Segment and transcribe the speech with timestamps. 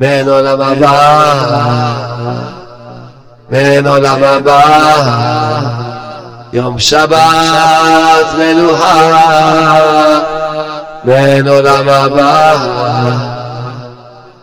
[0.00, 1.34] בין עולם הבא,
[3.50, 4.62] בין עולם הבא,
[6.52, 9.10] יום שבת מנוחה,
[11.04, 12.56] בין עולם הבא,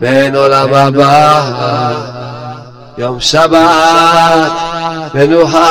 [0.02, 1.42] בין עולם הבא,
[2.98, 4.52] יום שבת
[5.14, 5.68] מנוחה.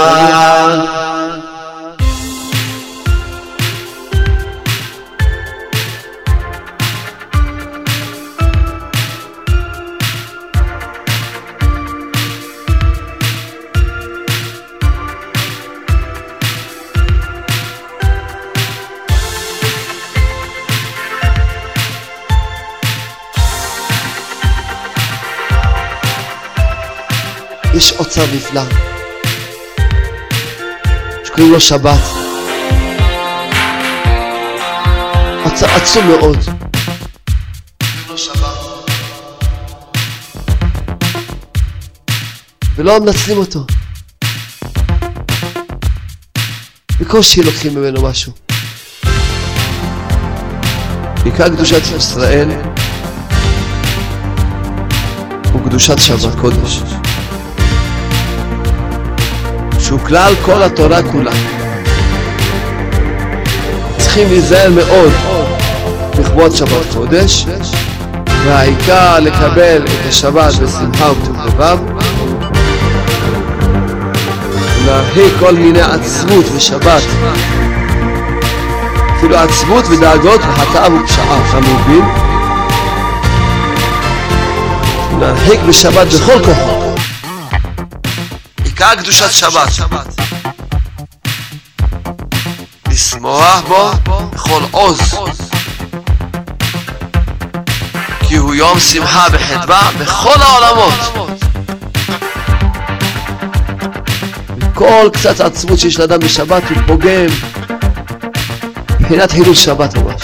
[27.76, 28.62] יש אוצר נפלא
[31.24, 32.00] שקוראים לו שבת.
[35.44, 36.38] אוצר עצום מאוד.
[42.76, 43.66] ולא מנצלים אותו.
[47.00, 48.32] בקושי לוקחים ממנו משהו.
[51.24, 52.48] בעיקר קדושת ישראל
[55.52, 56.95] הוא קדושת שבת קודש.
[59.86, 61.30] שהוא כלל כל התורה כולה.
[63.98, 65.12] צריכים להיזהר מאוד
[66.18, 67.46] לכבוד שבת קודש,
[68.44, 71.78] והעיקר לקבל את השבת בשמחה ובטוב לבב,
[74.82, 77.02] ולהרחיק כל מיני עצמות בשבת,
[79.18, 82.04] אפילו עצמות ודאגות וחטאה ופשעה, מבין?
[85.20, 86.75] להרחיק בשבת בכל כוחו.
[88.78, 89.68] עיקר קדושת שבת.
[92.88, 93.90] לשמוח בו
[94.32, 95.00] בכל עוז.
[98.28, 100.94] כי הוא יום שמחה וחדווה בכל העולמות.
[104.74, 107.26] כל קצת עצמות שיש לאדם בשבת הוא פוגם.
[109.00, 110.22] מבחינת חילול שבת ממש.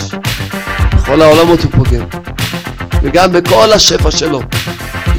[0.97, 2.05] בכל העולמות הוא פוגם.
[3.03, 4.43] וגם בכל השפע שלו.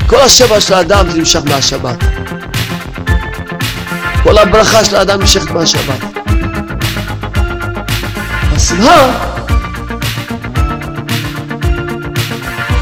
[0.08, 2.13] כל השפע של האדם זה נמשך מהשבת.
[4.24, 6.00] כל הברכה של האדם נמשכת מהשבת.
[8.56, 9.12] השמחה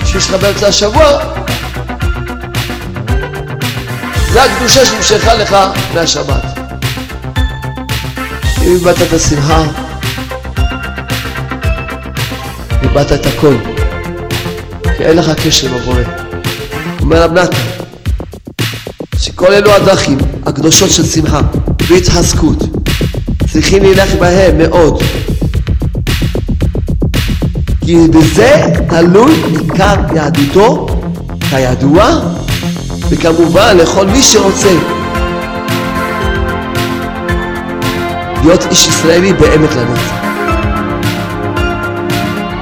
[0.05, 1.05] שיש לך באמצע השבוע
[4.31, 5.55] זה הקדושה שנמשכה לך
[5.93, 6.43] מהשבת.
[8.61, 9.63] אם איבדת את השמחה,
[12.83, 13.55] איבדת את הכל,
[14.97, 16.01] כי אין לך קשר עם הבורא.
[17.01, 17.57] אומר רב נתן,
[19.41, 21.39] שכל אלו הדרכים הקדושות של שמחה
[21.87, 22.57] והתחזקות
[23.51, 25.03] צריכים להילך בהם מאוד.
[27.85, 30.87] כי בזה תלוי עיקר יהדותו
[31.49, 32.19] כידוע
[33.09, 34.73] וכמובן לכל מי שרוצה
[38.41, 40.13] להיות איש ישראלי באמת לנצח.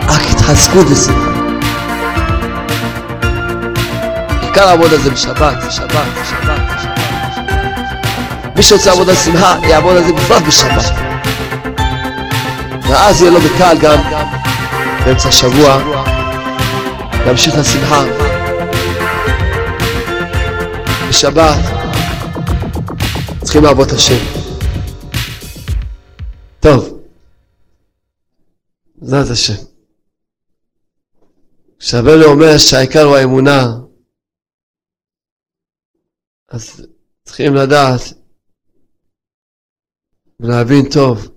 [0.08, 1.32] רק התחזקות ושמחה.
[4.42, 6.59] עיקר העבודה זה בשבת, בשבת, בשבת.
[8.60, 10.96] מי שרוצה לעבוד על שמחה, יעבוד על זה בפרט בשבת.
[12.90, 13.98] ואז יהיה לו בקל גם
[15.06, 15.78] באמצע השבוע
[17.26, 18.04] להמשיך לשמחה.
[21.10, 21.58] בשבת
[23.44, 24.26] צריכים לעבוד את השם.
[26.60, 27.00] טוב,
[28.96, 29.64] בעזרת השם.
[31.80, 33.66] כשהרבנו אומר שהעיקר הוא האמונה,
[36.50, 36.86] אז
[37.24, 38.19] צריכים לדעת
[40.40, 41.28] ולהבין טוב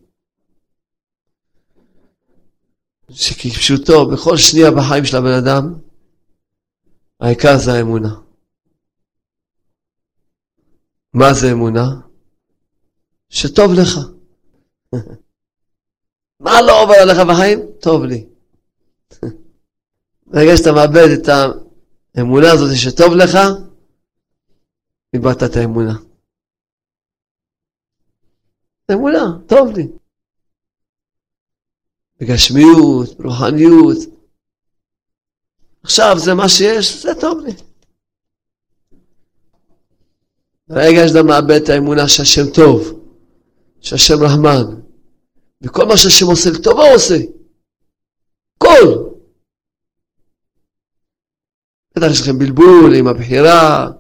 [3.10, 5.74] שכפשוטו בכל שנייה בחיים של הבן אדם
[7.20, 8.14] העיקר זה האמונה.
[11.14, 12.00] מה זה אמונה?
[13.28, 13.98] שטוב לך.
[16.44, 17.58] מה לא עובר עליך בחיים?
[17.80, 18.26] טוב לי.
[20.26, 21.28] ברגע שאתה מאבד את
[22.14, 23.38] האמונה הזאת שטוב לך,
[25.14, 25.98] איבדת את האמונה.
[28.90, 29.88] אמונה, טוב לי.
[32.20, 33.98] בגשמיות, ברוחניות.
[35.82, 37.52] עכשיו זה מה שיש, זה טוב לי.
[40.68, 43.00] ברגע שאתה מאבד את האמונה שהשם טוב,
[43.80, 44.80] שהשם רחמן,
[45.62, 47.16] וכל מה שהשם עושה לטובה הוא עושה.
[48.58, 49.12] כל.
[51.96, 53.90] בטח יש לכם בלבול עם הבחירה.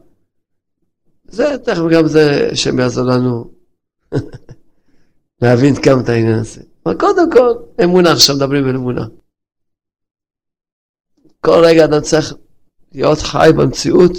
[1.24, 3.54] זה, תכף גם זה, השם יעזור לנו
[5.42, 6.62] להבין כמה את העניין הזה.
[6.86, 9.06] אבל קודם כל, אמונה, עכשיו מדברים על אמונה.
[11.40, 12.34] כל רגע אדם צריך
[12.92, 14.12] להיות חי במציאות,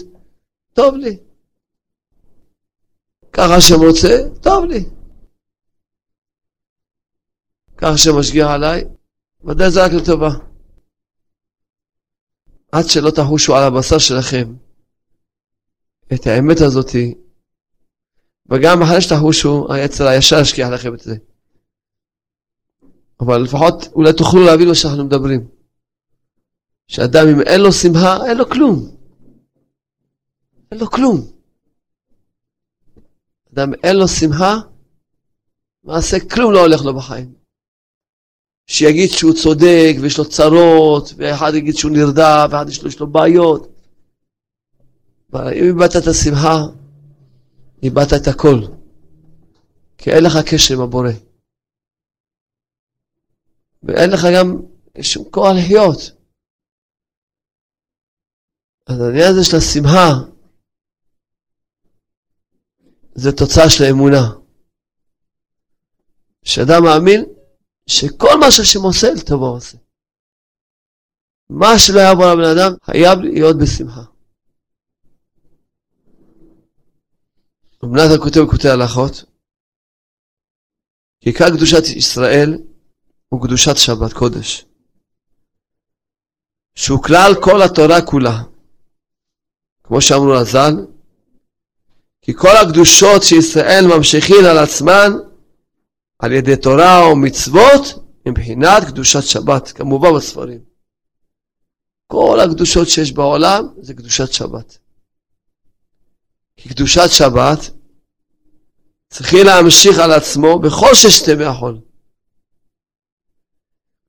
[0.74, 1.18] טוב לי.
[3.34, 4.90] ככה שמוצא, טוב לי.
[7.78, 8.86] ככה שמשגיח עליי,
[9.44, 10.30] ודאי זה רק לטובה.
[12.72, 14.54] עד שלא תחושו על הבשר שלכם
[16.14, 17.16] את האמת הזאתי,
[18.50, 21.16] וגם אחרי שתחושו, היצר הישר ישכיח לכם את זה.
[23.20, 25.48] אבל לפחות אולי תוכלו להבין מה שאנחנו מדברים.
[26.88, 28.96] שאדם אם אין לו שמחה, אין לו כלום.
[30.72, 31.32] אין לו כלום.
[33.54, 34.58] אדם אין לו שמחה,
[35.84, 37.34] מעשה כלום לא הולך לו בחיים.
[38.68, 43.08] שיגיד שהוא צודק ויש לו צרות, ואחד יגיד שהוא נרדף, ואחד יש לו, יש לו
[43.08, 43.68] בעיות.
[45.36, 46.66] אם איבדת את השמחה,
[47.84, 48.60] איבדת את הכל.
[49.98, 51.12] כי אין לך קשר עם הבורא.
[53.84, 54.62] ואין לך גם
[55.02, 56.00] שום כוח לחיות.
[58.86, 60.10] אז העניין הזה של השמחה,
[63.16, 64.24] זה תוצאה של האמונה.
[66.44, 67.26] שאדם מאמין
[67.88, 69.78] שכל מה שהשם עושה, לטובו עושה.
[71.50, 74.13] מה שלא יעבור לבן אדם, חייב להיות בשמחה.
[77.84, 79.24] אמנת הכותב וכותב הלכות,
[81.22, 82.58] כי עיקר קדושת ישראל
[83.30, 84.66] הוא קדושת שבת קודש,
[86.76, 88.44] שהוא כלל כל התורה כולה.
[89.84, 90.86] כמו שאמרו לז"ל,
[92.22, 95.12] כי כל הקדושות שישראל ממשיכים על עצמן
[96.20, 97.82] על ידי תורה או מצוות
[98.28, 100.60] מבחינת קדושת שבת, כמובן בספרים.
[102.08, 104.83] כל הקדושות שיש בעולם זה קדושת שבת.
[106.64, 107.60] כי קדושת שבת
[109.10, 111.80] צריכים להמשיך על עצמו בכל ששת ימי החול.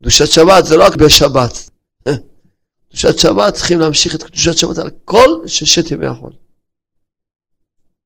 [0.00, 1.70] קדושת שבת זה לא רק בשבת.
[2.88, 6.32] קדושת שבת צריכים להמשיך את קדושת שבת על כל ששת ימי החול.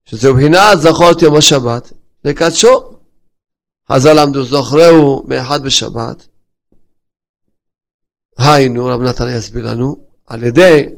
[0.05, 1.93] שזה מבחינת זכור את יום השבת,
[2.25, 2.99] לקדשו.
[3.93, 6.29] חז"ל למדו זוכרהו מאחד בשבת.
[8.39, 10.89] היינו, רב נתן יסביר לנו, על ידי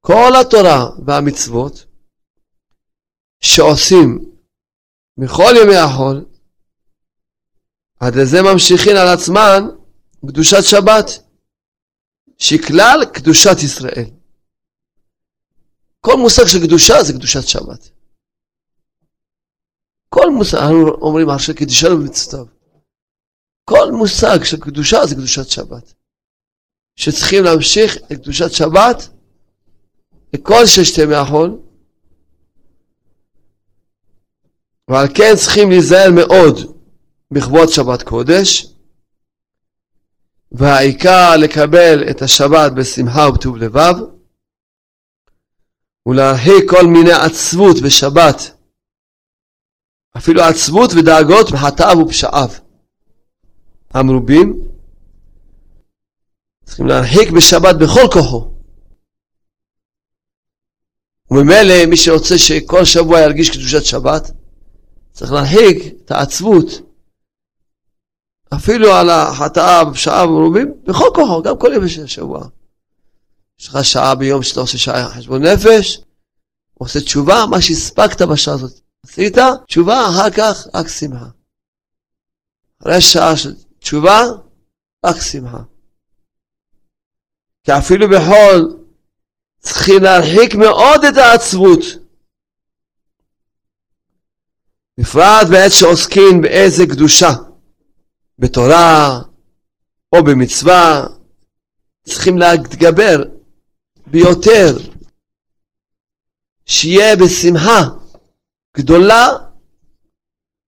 [0.00, 1.89] כל התורה והמצוות
[3.40, 4.18] שעושים
[5.18, 6.24] בכל ימי החול,
[8.00, 9.62] עד לזה ממשיכים על עצמן
[10.26, 11.06] קדושת שבת,
[12.38, 14.10] שהיא כלל קדושת ישראל.
[16.00, 17.90] כל מושג של קדושה זה קדושת שבת.
[20.08, 22.46] כל מושג, אנחנו אומרים עכשיו קדישנו במצוותיו.
[23.64, 25.94] כל מושג של קדושה זה קדושת שבת.
[26.96, 29.08] שצריכים להמשיך את קדושת שבת
[30.34, 31.69] לכל ששת ימי החול.
[34.90, 36.56] ועל כן צריכים להיזהר מאוד
[37.30, 38.66] בכבוד שבת קודש.
[40.52, 43.94] והעיקר לקבל את השבת בשמחה ובטוב לבב.
[46.06, 48.36] ולהרחיק כל מיני עצבות בשבת
[50.16, 52.48] אפילו עצבות ודאגות מחטאיו ופשעיו
[53.90, 54.62] המרובים.
[56.64, 58.54] צריכים להרחיק בשבת בכל כוחו.
[61.30, 64.30] וממילא מי שרוצה שכל שבוע ירגיש קדושת שבת,
[65.20, 66.66] צריך להרחיק את העצבות
[68.54, 72.48] אפילו על החטאה ופשעיו המרובים בכל כוחו, גם כל ימי של השבוע.
[73.60, 76.00] יש לך שעה ביום שאתה עושה שעה חשבון נפש,
[76.74, 78.80] עושה תשובה, מה שהספקת בשעה הזאת.
[79.04, 79.36] עשית
[79.66, 81.28] תשובה, אחר כך רק שמחה.
[82.82, 84.20] אחרי שעה של תשובה,
[85.06, 85.62] רק שמחה.
[87.64, 88.84] כי אפילו בחול
[89.58, 91.80] צריכים להרחיק מאוד את העצבות.
[95.00, 97.30] בפרט בעת שעוסקים באיזה קדושה,
[98.38, 99.20] בתורה
[100.12, 101.06] או במצווה,
[102.06, 103.22] צריכים להתגבר
[104.06, 104.76] ביותר,
[106.66, 107.80] שיהיה בשמחה.
[108.76, 109.28] גדולה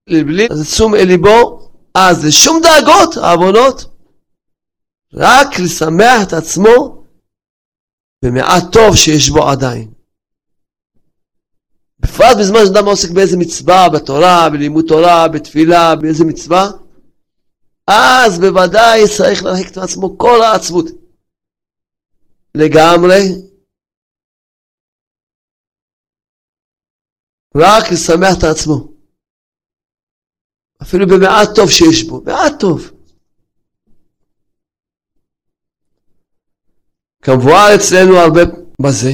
[0.06, 3.84] לבלי תשום אל ליבו, אז לשום דאגות, העוונות,
[5.14, 7.04] רק לשמח את עצמו
[8.24, 9.91] במעט טוב שיש בו עדיין.
[12.02, 16.70] בפרט בזמן שאדם עוסק באיזה מצווה, בתורה, בלימוד תורה, בתפילה, באיזה מצווה,
[17.86, 20.86] אז בוודאי צריך להרחיק את עצמו כל העצבות.
[22.54, 23.22] לגמרי,
[27.56, 28.92] רק לשמח את עצמו.
[30.82, 32.90] אפילו במעט טוב שיש בו, מעט טוב.
[37.22, 38.40] כמבואר אצלנו הרבה
[38.82, 39.12] בזה,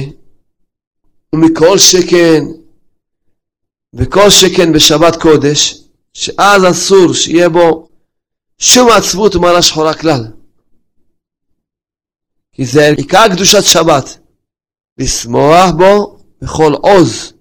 [1.35, 2.58] ומכל שכן,
[3.93, 7.89] וכל שכן בשבת קודש, שאז אסור שיהיה בו
[8.57, 10.27] שום עצבות ומעלה שחורה כלל.
[12.51, 14.19] כי זה עיקר קדושת שבת,
[14.97, 17.33] לשמוח בו בכל עוז.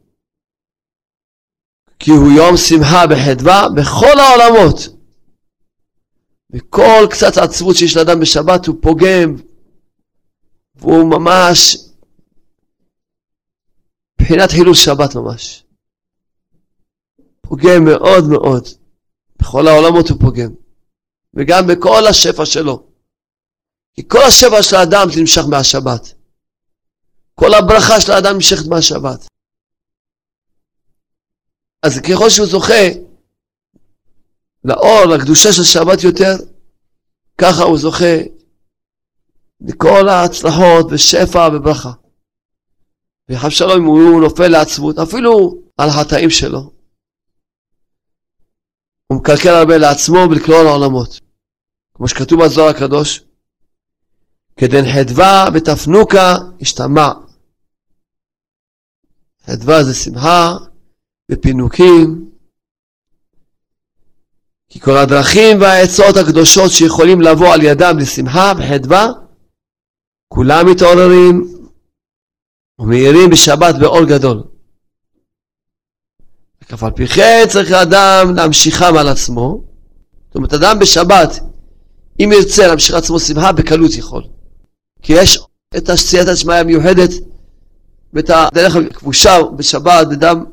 [1.99, 4.89] כי הוא יום שמחה בחדווה בכל העולמות.
[6.51, 9.37] וכל קצת עצבות שיש לאדם בשבת הוא פוגם,
[10.75, 11.77] והוא ממש,
[14.21, 15.65] מבחינת חילול שבת ממש.
[17.49, 18.69] פוגם מאוד מאוד.
[19.37, 20.51] בכל העולמות הוא פוגם.
[21.35, 22.87] וגם בכל השפע שלו.
[23.95, 26.15] כי כל השפע של האדם נמשך מהשבת.
[27.35, 29.29] כל הברכה של האדם נמשכת מהשבת.
[31.83, 32.89] אז ככל שהוא זוכה
[34.65, 36.35] לאור, לקדושה של שבת יותר,
[37.39, 38.17] ככה הוא זוכה
[39.61, 41.93] לכל ההצלחות ושפע וברכה.
[43.31, 46.78] וחב שלום הוא נופל לעצבות, אפילו על החטאים שלו.
[49.09, 51.21] הוא מקלקל הרבה לעצמו ולכלול העולמות.
[51.95, 53.25] כמו שכתוב בזוהר הקדוש,
[54.57, 57.09] כדן חדווה ותפנוקה השתמע.
[59.47, 60.53] חדווה זה שמחה
[61.31, 62.31] ופינוקים,
[64.69, 69.07] כי כל הדרכים והעצות הקדושות שיכולים לבוא על ידם לשמחה וחדווה,
[70.29, 71.59] כולם מתעוררים
[72.79, 74.58] ומאירים בשבת באור גדול.
[76.75, 79.61] אף על פי כן צריך האדם להמשיכם על עצמו.
[80.27, 81.41] זאת אומרת, אדם בשבת,
[82.21, 84.23] אם ירצה להמשיך עצמו שמחה, בקלות יכול.
[85.03, 85.41] כי יש
[85.77, 87.11] את הסייעתא דשמיא המיוחדת
[88.13, 90.45] ואת הדרך הכבושה בשבת, בדם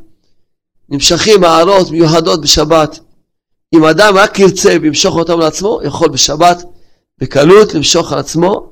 [0.89, 2.99] נמשכים הערות מיוחדות בשבת.
[3.75, 6.63] אם אדם רק ירצה וימשוך אותם לעצמו, יכול בשבת
[7.21, 8.71] בקלות למשוך על עצמו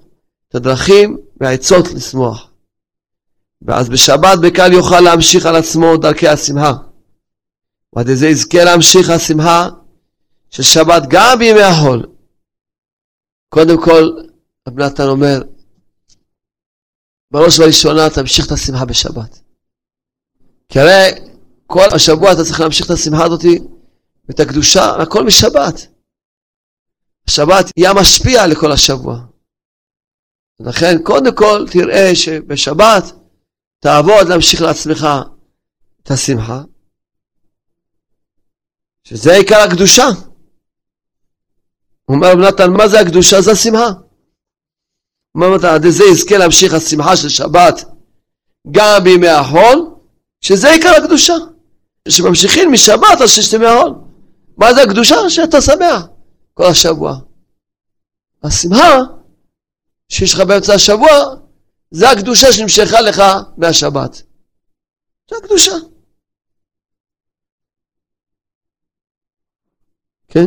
[0.49, 2.49] את הדרכים והעצות לשמוח.
[3.61, 6.73] ואז בשבת בקל יוכל להמשיך על עצמו דרכי השמחה.
[7.95, 9.69] ועד איזה יזכה להמשיך השמחה
[10.49, 12.05] של שבת גם בימי החול.
[13.49, 14.09] קודם כל,
[14.67, 15.41] רב נתן אומר,
[17.31, 19.39] בראש ובראשונה תמשיך את השמחה בשבת.
[20.69, 21.11] כי הרי
[21.67, 23.59] כל השבוע אתה צריך להמשיך את השמחה הזאתי
[24.29, 25.87] ואת הקדושה, הכל משבת.
[27.27, 29.19] השבת היא המשפיע לכל השבוע.
[30.59, 33.03] לכן קודם כל תראה שבשבת
[33.79, 35.07] תעבוד להמשיך לעצמך
[36.03, 36.61] את השמחה,
[39.03, 40.07] שזה עיקר הקדושה.
[42.09, 43.41] אומר רב נתן, מה זה הקדושה?
[43.41, 43.89] זה השמחה.
[45.35, 47.85] אומר נתן, עד זה יזכה להמשיך השמחה של שבת
[48.71, 49.95] גם בימי החול,
[50.41, 51.33] שזה עיקר הקדושה.
[52.09, 53.93] שממשיכים משבת על ששת ימי החול.
[54.57, 55.29] מה זה הקדושה?
[55.29, 56.05] שאתה שמח
[56.53, 57.15] כל השבוע.
[58.43, 58.97] השמחה
[60.09, 61.09] שיש לך באמצע השבוע,
[61.91, 63.23] זה הקדושה שנמשכה לך
[63.57, 64.21] מהשבת.
[65.29, 65.71] זה הקדושה.
[70.33, 70.45] כן?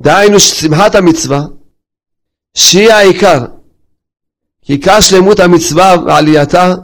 [0.00, 1.40] דהיינו שמחת המצווה,
[2.54, 3.38] שהיא העיקר,
[4.62, 6.74] כי עיקר שלמות המצווה ועלייתה,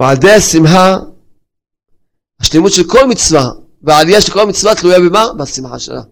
[0.00, 0.96] ועל ידי השמחה,
[2.40, 3.50] השלמות של כל מצווה,
[3.82, 5.32] והעלייה של כל מצווה תלויה במה?
[5.32, 6.02] בשמחה שלה.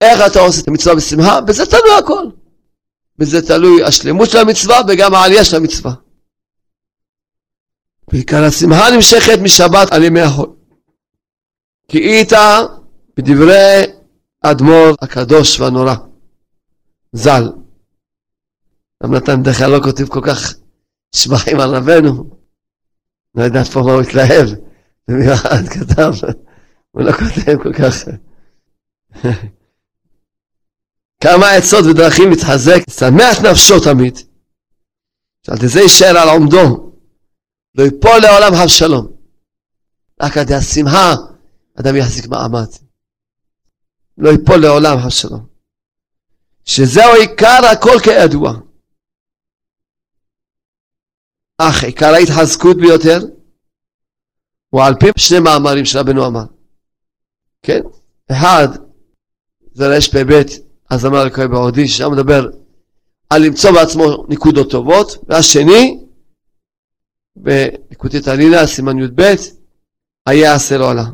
[0.00, 1.40] איך אתה עושה את המצווה בשמחה?
[1.40, 2.24] בזה תלוי הכל.
[3.18, 5.92] בזה תלוי השלמות של המצווה וגם העלייה של המצווה.
[8.12, 10.59] בעיקר השמחה נמשכת משבת על ימי החול.
[11.90, 12.58] כי איתה
[13.16, 13.82] בדברי
[14.42, 15.94] אדמו"ר הקדוש והנורא,
[17.12, 17.52] ז"ל.
[19.02, 20.54] רב נתן בדרך כלל לא כותב כל כך
[21.14, 22.30] שבחים על רבנו.
[23.34, 24.48] לא יודעת פה מה הוא התלהב.
[25.08, 26.12] במיוחד כתב,
[26.90, 27.94] הוא לא כותב כל כך.
[31.22, 34.18] כמה עצות ודרכים להתחזק, שמח נפשו תמיד.
[35.46, 36.92] שעל זה יישאר על עומדו,
[37.74, 39.06] לא ייפול לעולם אבשלום.
[40.22, 41.14] רק על ידי השמחה
[41.74, 42.68] אדם יחזיק מעמד.
[44.18, 45.46] לא ייפול לעולם אבשלום.
[46.64, 48.52] שזהו עיקר הכל כידוע.
[51.58, 53.18] אך עיקר ההתחזקות ביותר
[54.70, 56.44] הוא על פי שני מאמרים של רבנו אמר.
[57.62, 57.80] כן?
[58.30, 58.68] אחד
[59.72, 60.42] זה רפ"ב
[61.06, 62.46] אמר אלוהי בעודי, ששם מדבר
[63.30, 66.04] על למצוא בעצמו נקודות טובות, והשני,
[67.36, 69.22] בנקודית עלילה, סימן י"ב,
[70.26, 71.04] היה עשה עלה.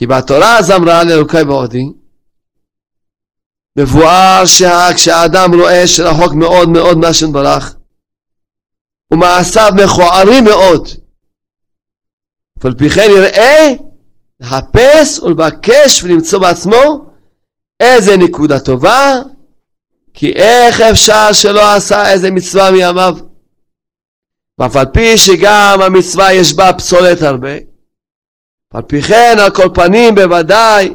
[0.00, 1.84] כי בתורה אז אמרה לאלוקי בעודי,
[3.76, 7.74] מבואר שכשהאדם רואה שרחוק מאוד מאוד מהשם ברח,
[9.12, 10.88] ומעשיו מכוערים מאוד,
[12.56, 13.72] ועל פי כן יראה
[14.40, 17.10] לחפש ולבקש ולמצוא בעצמו
[17.80, 19.14] איזה נקודה טובה,
[20.14, 23.16] כי איך אפשר שלא עשה איזה מצווה מימיו?
[24.58, 27.69] ואף על פי שגם המצווה יש בה פסולת הרבה,
[28.74, 30.94] על פי כן על כל פנים בוודאי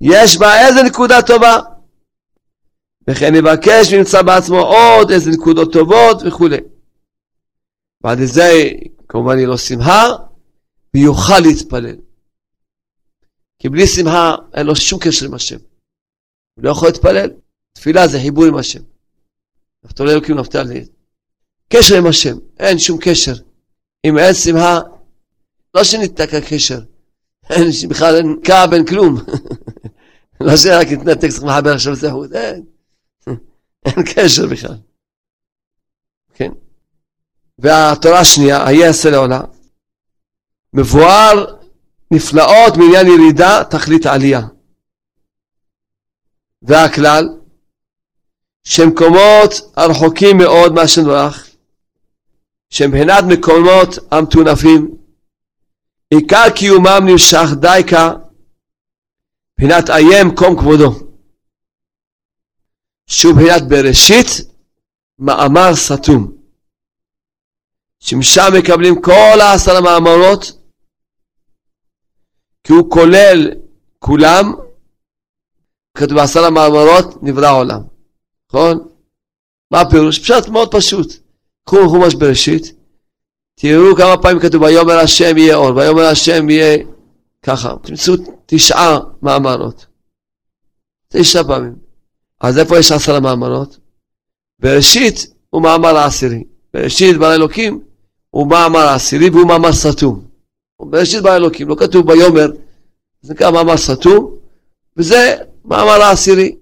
[0.00, 1.58] יש בה איזה נקודה טובה.
[3.10, 6.56] וכן יבקש וימצא בעצמו עוד איזה נקודות טובות וכולי.
[8.04, 8.50] ועד לזה
[9.08, 10.06] כמובן יהיה לו שמחה
[10.94, 11.96] ויוכל להתפלל.
[13.58, 15.58] כי בלי שמחה אין לו שום קשר עם השם.
[16.54, 17.30] הוא לא יכול להתפלל.
[17.72, 18.82] תפילה זה חיבור עם השם.
[19.84, 20.84] נפתולי אלוקים נפתלי.
[21.68, 23.34] קשר עם השם, אין שום קשר.
[24.04, 24.80] אם אין שמחה,
[25.74, 26.80] לא שניתק הקשר.
[27.50, 29.16] אין בכלל אין קו, אין כלום.
[30.40, 32.64] לא שרק התנתק, צריך לחבר עכשיו זהו, אין.
[33.86, 34.76] אין קשר בכלל.
[36.34, 36.50] כן?
[37.58, 39.40] והתורה השנייה, היהיה עשה לעולה,
[40.72, 41.56] מבואר
[42.10, 44.40] נפלאות מעניין ירידה, תכלית עלייה.
[46.62, 47.28] והכלל,
[48.64, 51.48] שמקומות הרחוקים מאוד מהשם ברך,
[52.70, 55.03] שמבחינת מקומות המטונפים,
[56.14, 58.10] עיקר קיומם נמשך דייקה,
[59.52, 60.90] מבחינת איים קום כבודו.
[63.06, 64.26] שהוא מבחינת בראשית,
[65.18, 66.32] מאמר סתום.
[68.00, 70.52] שמשם מקבלים כל העשר המאמרות,
[72.64, 73.50] כי הוא כולל
[73.98, 74.52] כולם,
[75.96, 77.80] כתוב בעשר המאמרות נברא עולם,
[78.48, 78.88] נכון?
[79.70, 80.18] מה הפירוש?
[80.18, 81.12] פשוט מאוד פשוט.
[81.66, 82.73] קחו חומש בראשית,
[83.54, 86.78] תראו כמה פעמים כתוב ויאמר השם יהיה אור, ויאמר השם יהיה
[87.42, 88.14] ככה, תמצאו
[88.46, 89.86] תשעה מאמרות.
[91.08, 91.74] תשע פעמים.
[92.40, 93.78] אז איפה יש עשר המאמרות?
[94.58, 96.44] בראשית הוא מאמר העשירי.
[96.74, 97.80] בראשית ברא אלוקים
[98.30, 100.24] הוא מאמר העשירי והוא מאמר סתום.
[100.80, 102.50] בראשית ברא אלוקים, לא כתוב ביאמר,
[103.22, 104.34] זה נקרא מאמר סתום,
[104.96, 106.56] וזה מאמר העשירי.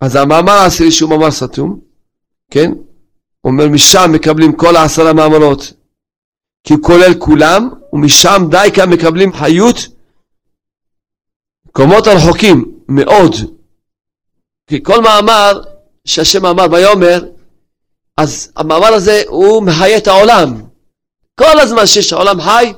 [0.00, 1.80] אז המאמר העשירי שהוא מאמר סתום,
[2.50, 2.72] כן?
[3.44, 5.72] אומר משם מקבלים כל העשרה מאמרות,
[6.64, 9.76] כי הוא כולל כולם, ומשם די כאן מקבלים חיות,
[11.68, 13.32] מקומות הרחוקים מאוד.
[14.66, 15.62] כי כל מאמר
[16.04, 17.24] שהשם אמר ויאמר,
[18.16, 20.62] אז המאמר הזה הוא מחיה את העולם.
[21.38, 22.72] כל הזמן שיש העולם חי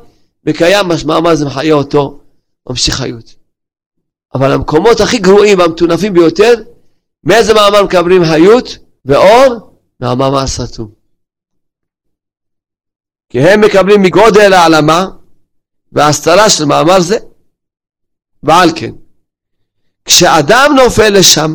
[0.46, 2.20] וקיים, המאמר הזה מחיה אותו,
[2.68, 3.34] ממשיך חיות.
[4.34, 6.54] אבל המקומות הכי גרועים והמטונפים ביותר,
[7.24, 9.72] מאיזה מאמר מקבלים חיות ואור?
[10.00, 10.95] מהמאמר הסתום.
[13.36, 15.06] כי הם מקבלים מגודל העלמה
[15.92, 17.18] וההסתרה של מאמר זה.
[18.42, 18.92] ועל כן,
[20.04, 21.54] כשאדם נופל לשם,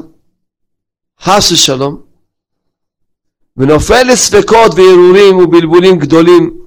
[1.22, 2.02] חס ושלום,
[3.58, 6.58] ונופל לספקות והרהורים ובלבולים גדולים,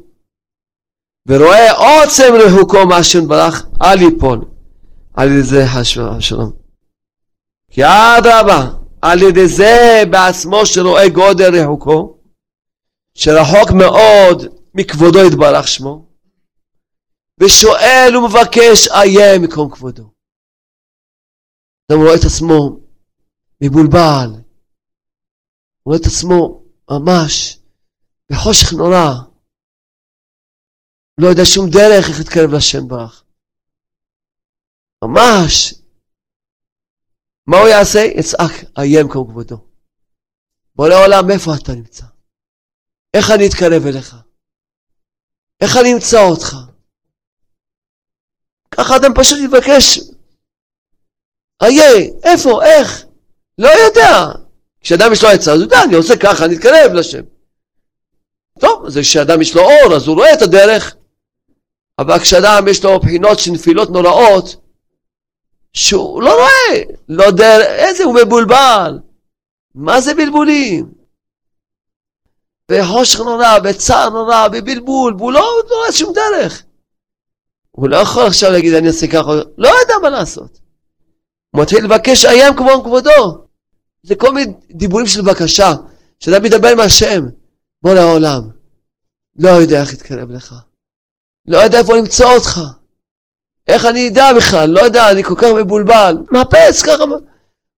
[1.28, 4.44] ורואה עוצם רחוקו מהשם ברך, אל יפול
[5.14, 6.52] על ידי זה חס ושלום.
[7.70, 8.70] כי אדרבה,
[9.02, 12.16] על ידי זה בעצמו שרואה גודל רחוקו,
[13.14, 16.06] שרחוק מאוד מכבודו יתברך שמו,
[17.40, 20.14] ושואל ומבקש איה מקום כבודו.
[21.90, 22.80] אדם רואה את עצמו
[23.60, 24.30] מבולבל,
[25.86, 27.58] רואה את עצמו ממש
[28.32, 29.34] בחושך נורא,
[31.20, 33.24] לא יודע שום דרך איך להתקרב לשם ברך.
[35.04, 35.74] ממש.
[37.46, 37.98] מה הוא יעשה?
[37.98, 39.66] יצעק, איה מקום כבודו.
[40.74, 42.04] בורא עולם, איפה אתה נמצא?
[43.14, 44.16] איך אני אתקרב אליך?
[45.60, 46.56] איך אני אמצא אותך?
[48.70, 50.00] ככה אדם פשוט יבקש.
[51.62, 53.04] איה, איפה, איך?
[53.58, 54.32] לא יודע.
[54.80, 57.22] כשאדם יש לו עצה, אז הוא יודע, אני עושה ככה, אני אתקרב לשם.
[58.60, 60.96] טוב, אז כשאדם יש לו אור, אז הוא רואה את הדרך.
[61.98, 64.56] אבל כשאדם יש לו בחינות של נפילות נוראות,
[65.72, 68.98] שהוא לא רואה, לא יודע, איזה, הוא מבולבל.
[69.74, 71.03] מה זה בלבולים?
[72.70, 76.62] וחושך נורא, וצער נורא, ובלבול, והוא לא, לא רואה שום דרך.
[77.70, 80.58] הוא לא יכול עכשיו להגיד, אני אעשה ככה, לא יודע מה לעשות.
[81.50, 83.44] הוא מתחיל לבקש איים כמו כבודו.
[84.02, 85.72] זה כל מיני דיבורים של בקשה,
[86.20, 87.26] שאתה מדבר עם השם,
[87.82, 88.42] בוא לעולם.
[89.38, 90.54] לא יודע איך להתקרב לך.
[91.46, 92.60] לא יודע איפה למצוא אותך.
[93.68, 94.70] איך אני אדע בכלל?
[94.70, 96.16] לא יודע, אני כל כך מבולבל.
[96.30, 97.04] מחפש ככה.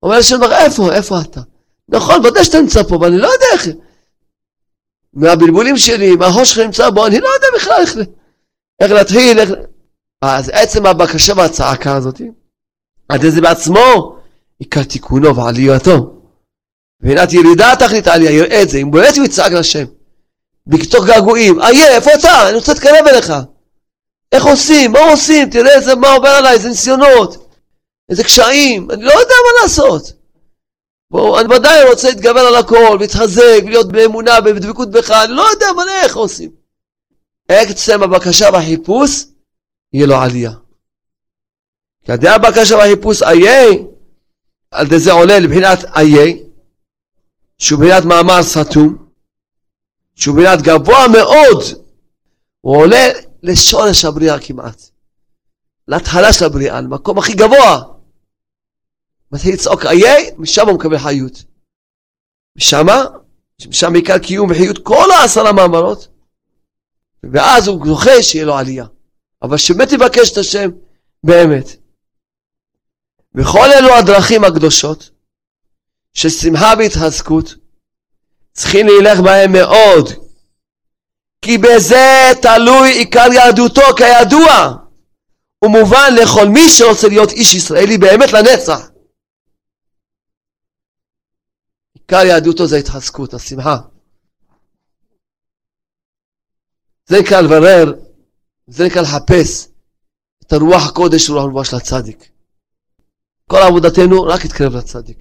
[0.03, 0.93] אומר השם, איפה?
[0.93, 1.41] איפה אתה?
[1.89, 3.69] נכון, ודאי שאתה נמצא פה, אבל אני לא יודע איך.
[5.17, 7.97] מהבלבולים שלי, מהחוש שאני נמצא בו, אני לא יודע בכלל איך,
[8.81, 9.51] איך להתחיל, איך...
[10.23, 12.21] אז עצם הבקשה והצעקה הזאת,
[13.09, 14.17] עד איזה בעצמו,
[14.59, 16.13] עיקר תיקונו ועלייתו.
[17.03, 19.85] מבחינת ירידה תכלית העלייה, יראה את זה, אם באמת הוא יצעק לשם,
[20.67, 22.49] בתוך געגועים, איה, איפה אתה?
[22.49, 23.33] אני רוצה להתקרב אליך.
[24.33, 24.93] איך עושים?
[24.93, 25.51] מה עושים?
[25.51, 27.51] תראה איזה, מה עובר עליי, איזה ניסיונות,
[28.11, 30.13] איזה קשיים, אני לא יודע מה לעשות.
[31.11, 35.67] בואו, אני ודאי רוצה להתגבר על הכל, להתחזק, להיות באמונה, בדבקות בך, אני לא יודע
[35.77, 36.51] מה, איך עושים.
[37.49, 39.25] עצם הבקשה והחיפוש,
[39.93, 40.53] יהיה לו עלייה.
[42.05, 43.71] כי על ידי הבקשה והחיפוש איה,
[44.71, 46.35] על ידי זה עולה לבחינת איה,
[47.59, 49.07] שהוא בבחינת מאמר סתום,
[50.15, 51.63] שהוא בבחינת גבוה מאוד,
[52.61, 53.09] הוא עולה
[53.43, 54.83] לשורש הבריאה כמעט,
[55.89, 57.96] להתחלה של הבריאה, למקום הכי גבוה.
[59.33, 61.45] מתחיל לצעוק איי, משם הוא מקבל חיות.
[62.57, 63.05] משמה,
[63.69, 66.09] משם עיקר קיום וחיות כל העשרה מאמרות,
[67.33, 68.87] ואז הוא זוכה שיהיה לו עלייה.
[69.43, 70.71] אבל שבאמת יבקש את השם
[71.25, 71.67] באמת.
[73.35, 75.11] וכל אלו הדרכים הקדושות
[76.15, 77.55] של שמחה והתחזקות
[78.53, 80.11] צריכים להילך בהם מאוד
[81.43, 84.75] כי בזה תלוי עיקר יהדותו כידוע
[85.65, 88.91] ומובן לכל מי שרוצה להיות איש ישראלי באמת לנצח
[92.11, 93.77] עיקר יהדותו זה התחזקות, השמחה
[97.07, 97.93] זה נקרא לברר,
[98.67, 99.69] זה נקרא לחפש
[100.47, 102.37] את הרוח הקודש ורוח הרוח של הצדיק
[103.51, 105.19] כל עבודתנו רק יתקרב לצדיק.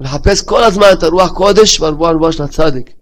[0.00, 2.96] ולחפש כל הזמן את הרוח קודש והרוח הרוח של הצדיק.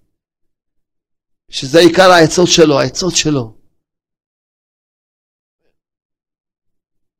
[1.48, 3.56] שזה עיקר העצות שלו, העצות שלו.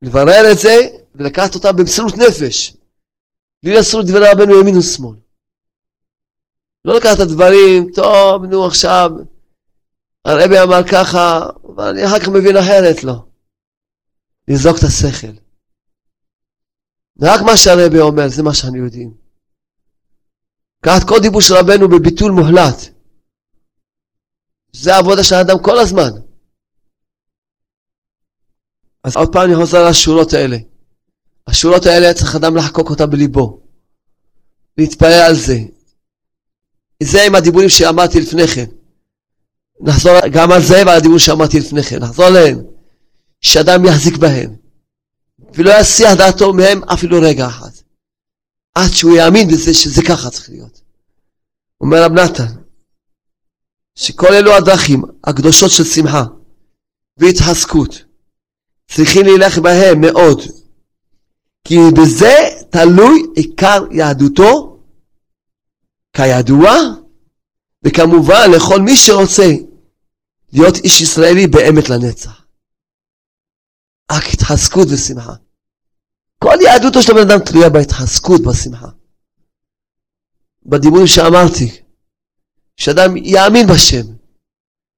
[0.01, 0.75] לברר את זה
[1.15, 2.77] ולקחת אותה במסירות נפש.
[3.63, 5.17] בלי לעשות דברי רבנו ימין ושמאל.
[6.85, 9.11] לא לקחת את הדברים, טוב, נו עכשיו,
[10.25, 13.25] הרבי אמר ככה, אבל אני אחר כך מבין אחרת, לא.
[14.47, 15.41] לזרוק את השכל.
[17.21, 19.13] רק מה שהרבי אומר, זה מה שאנו יודעים.
[20.85, 22.95] קח את כל דיבור של רבנו בביטול מוחלט.
[24.71, 26.11] זה העבודה של האדם כל הזמן.
[29.03, 30.70] אז עוד פעם אני חוזר לשורות האלה.
[31.47, 33.61] השורות האלה צריך אדם לחקוק אותה בליבו.
[34.77, 35.59] להתפלל על זה.
[37.03, 38.65] זה עם הדיבורים שאמרתי לפני כן.
[39.81, 41.99] נחזור גם על זה ועל הדיבורים שאמרתי לפני כן.
[41.99, 42.61] נחזור עליהם.
[43.41, 44.55] שאדם יחזיק בהם.
[45.53, 47.69] ולא יסיח דעתו מהם אפילו רגע אחד.
[48.75, 50.81] עד שהוא יאמין בזה שזה ככה צריך להיות.
[51.81, 52.45] אומר רב נתן,
[53.95, 56.23] שכל אלו הדרכים הקדושות של שמחה
[57.17, 58.03] והתחזקות
[58.91, 60.41] צריכים להילך בהם מאוד,
[61.63, 62.33] כי בזה
[62.69, 64.79] תלוי עיקר יהדותו,
[66.13, 66.71] כידוע,
[67.83, 69.51] וכמובן לכל מי שרוצה
[70.53, 72.45] להיות איש ישראלי באמת לנצח.
[74.11, 75.33] רק התחזקות ושמחה.
[76.43, 78.87] כל יהדותו של הבן אדם תלויה בהתחזקות, בשמחה.
[80.65, 81.81] בדיבורים שאמרתי,
[82.77, 84.13] שאדם יאמין בשם,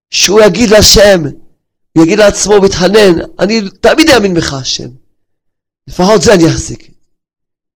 [0.09, 1.21] שהוא יגיד להשם,
[1.97, 5.02] יגיד לעצמו ויתחנן, אני תמיד אאמין בך השם.
[5.87, 6.91] לפחות זה אני אחזיק.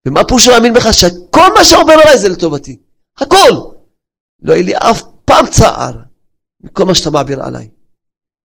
[0.07, 0.93] ומה פירושו להאמין בך?
[0.93, 2.77] שכל מה שעובר עליי זה לטובתי.
[3.17, 3.71] הכל.
[4.41, 5.93] לא יהיה לי אף פעם צער
[6.61, 7.69] מכל מה שאתה מעביר עליי.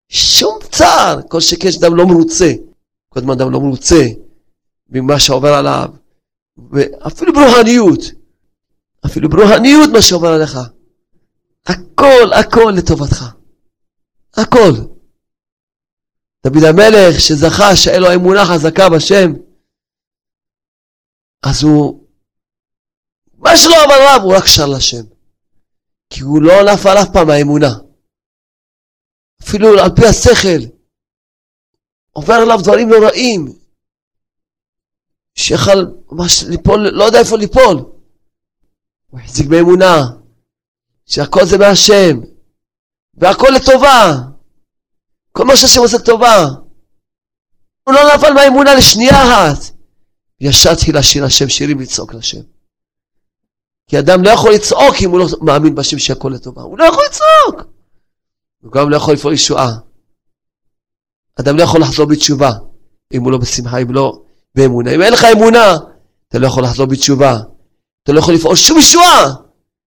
[0.09, 2.53] שום צער, כל שכן שאדם לא מרוצה.
[3.09, 4.05] כל הזמן אדם לא מרוצה
[4.88, 5.88] ממה שעובר עליו,
[6.70, 8.01] ואפילו ברוחניות,
[9.07, 10.59] אפילו ברוחניות מה שעובר עליך,
[11.66, 13.25] הכל, הכל לטובתך,
[14.35, 14.72] הכל.
[16.46, 19.33] דוד המלך שזכה שאין לו אמונה חזקה בשם,
[21.42, 22.07] אז הוא,
[23.35, 25.02] מה שלא עבר עליו הוא רק שר לשם,
[26.11, 27.72] כי הוא לא נפל אף פעם מהאמונה,
[29.42, 30.72] אפילו על פי השכל.
[32.12, 33.59] עובר עליו דברים נוראים,
[35.35, 37.76] שיכל ממש ליפול, לא יודע איפה ליפול.
[39.11, 39.96] הוא החזיק באמונה,
[41.07, 42.20] שהכל זה מהשם,
[43.14, 44.33] והכל לטובה.
[45.33, 46.46] כל מה שהשם עושה טובה.
[47.85, 49.71] הוא לא נפל מהאמונה לשנייה אחת.
[50.42, 52.40] ישר התחיל לשיר השם שירים לצעוק לשם.
[53.87, 56.62] כי אדם לא יכול לצעוק אם הוא לא מאמין בשם שהכל לטובה.
[56.62, 57.72] הוא לא יכול לצעוק.
[58.62, 59.78] הוא גם לא יכול לפעול ישועה.
[61.40, 62.52] אדם לא יכול לחזור בתשובה
[63.14, 64.22] אם הוא לא בשמחה, אם לא
[64.55, 64.94] באמונה.
[64.94, 65.76] אם אין לך אמונה,
[66.28, 67.38] אתה לא יכול לחזור בתשובה.
[68.02, 69.35] אתה לא יכול לפעול שום ישועה.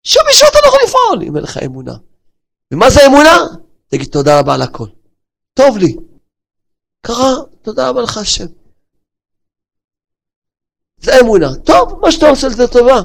[0.03, 1.93] שום ישועה אתה לא יכול לפעול אם אין לך אמונה.
[2.73, 3.37] ומה זה אמונה?
[3.87, 4.87] תגיד תודה רבה על הכל.
[5.53, 5.95] טוב לי.
[7.03, 8.60] ככה, תודה רבה לך השם.
[11.01, 11.55] זה אמונה.
[11.55, 13.01] טוב, מה שאתה עושה לזה טובה.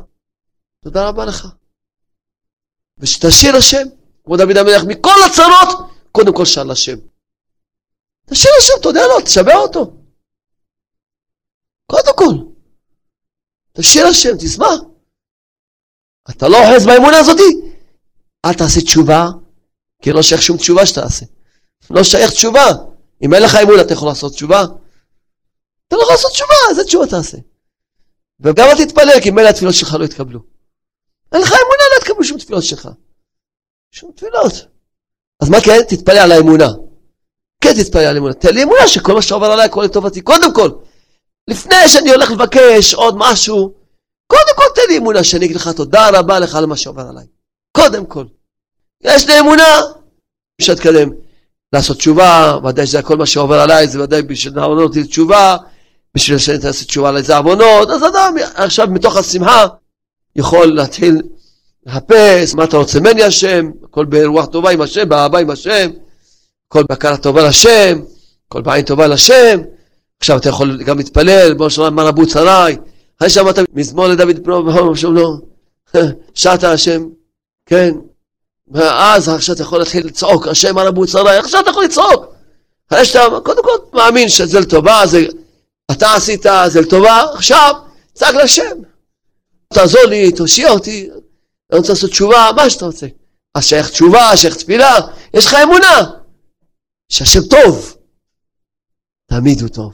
[0.84, 1.46] תודה רבה לך.
[2.98, 3.86] ושתשאיר השם,
[4.24, 6.96] כמו דוד המלך, מכל הצרות, קודם כל שאל השם.
[8.30, 9.96] תשאיר השם, תודה לו, תשבע אותו.
[11.86, 12.52] קודם כל.
[13.72, 14.80] תשאיר השם, תשמח.
[16.30, 17.76] אתה לא אוחז באמונה הזאתי?
[18.44, 19.26] אל תעשה תשובה,
[20.02, 21.26] כי לא שייך שום תשובה שתעשה.
[21.90, 22.66] לא שייך תשובה.
[23.22, 24.62] אם אין לך אמונה, אתה יכול לעשות תשובה?
[25.88, 27.38] אתה לא יכול לעשות תשובה, איזה תשובה תעשה?
[28.40, 30.40] וגם אל תתפלל, כי מילא התפילות שלך לא יתקבלו.
[31.32, 32.88] אין לך אמונה, לא יתקבלו שום תפילות שלך.
[33.90, 34.52] שום תפילות.
[35.42, 35.82] אז מה כן?
[35.88, 36.68] תתפלל על האמונה.
[37.60, 38.34] כן תתפלל על אמונה.
[38.34, 40.20] תן לי אמונה שכל מה שעובר עליי הכל לטובתי.
[40.20, 40.70] קודם כל,
[41.48, 43.74] לפני שאני הולך לבקש עוד משהו,
[44.26, 47.26] קודם כל תן לי אמונה שאני אגיד לך תודה רבה לך על מה שעובר עליי.
[47.72, 48.24] קודם כל.
[49.00, 49.80] יש לי אמונה,
[50.60, 51.10] אפשר להתקדם.
[51.72, 55.56] לעשות תשובה, ודאי שזה כל מה שעובר עליי, זה ודאי בשביל לענות אותי תשובה,
[56.16, 59.66] בשביל שאני אעשה תשובה על איזה עוונות, אז אדם עכשיו מתוך השמחה
[60.36, 61.22] יכול להתחיל
[61.86, 65.90] לחפש מה אתה רוצה ממני השם, הכל ברוח טובה עם השם, באהבה עם השם,
[66.68, 68.00] הכל בהכרה טובה לשם,
[68.48, 69.60] הכל בעין טובה לשם,
[70.20, 72.76] עכשיו אתה יכול גם להתפלל, בוא נשמע מה רבו צרי,
[73.18, 75.36] אחרי שאמרת מזמור לדוד פנו לא,
[76.34, 77.04] שעת השם,
[77.66, 77.94] כן,
[78.68, 82.26] ואז עכשיו אתה יכול להתחיל לצעוק, השם מה רבו צרי, עכשיו אתה יכול לצעוק,
[82.90, 85.26] אחרי שאתה קודם כל מאמין שזה לטובה, זה,
[85.92, 87.74] אתה עשית, זה לטובה, עכשיו
[88.14, 88.76] צעק לשם,
[89.74, 91.10] תעזור לי, תושיע אותי,
[91.70, 93.06] אני רוצה לעשות תשובה, מה שאתה רוצה.
[93.54, 94.94] אז שייך תשובה, שייך תפילה,
[95.34, 96.10] יש לך אמונה
[97.08, 97.96] שהשם טוב.
[99.26, 99.92] תמיד הוא טוב.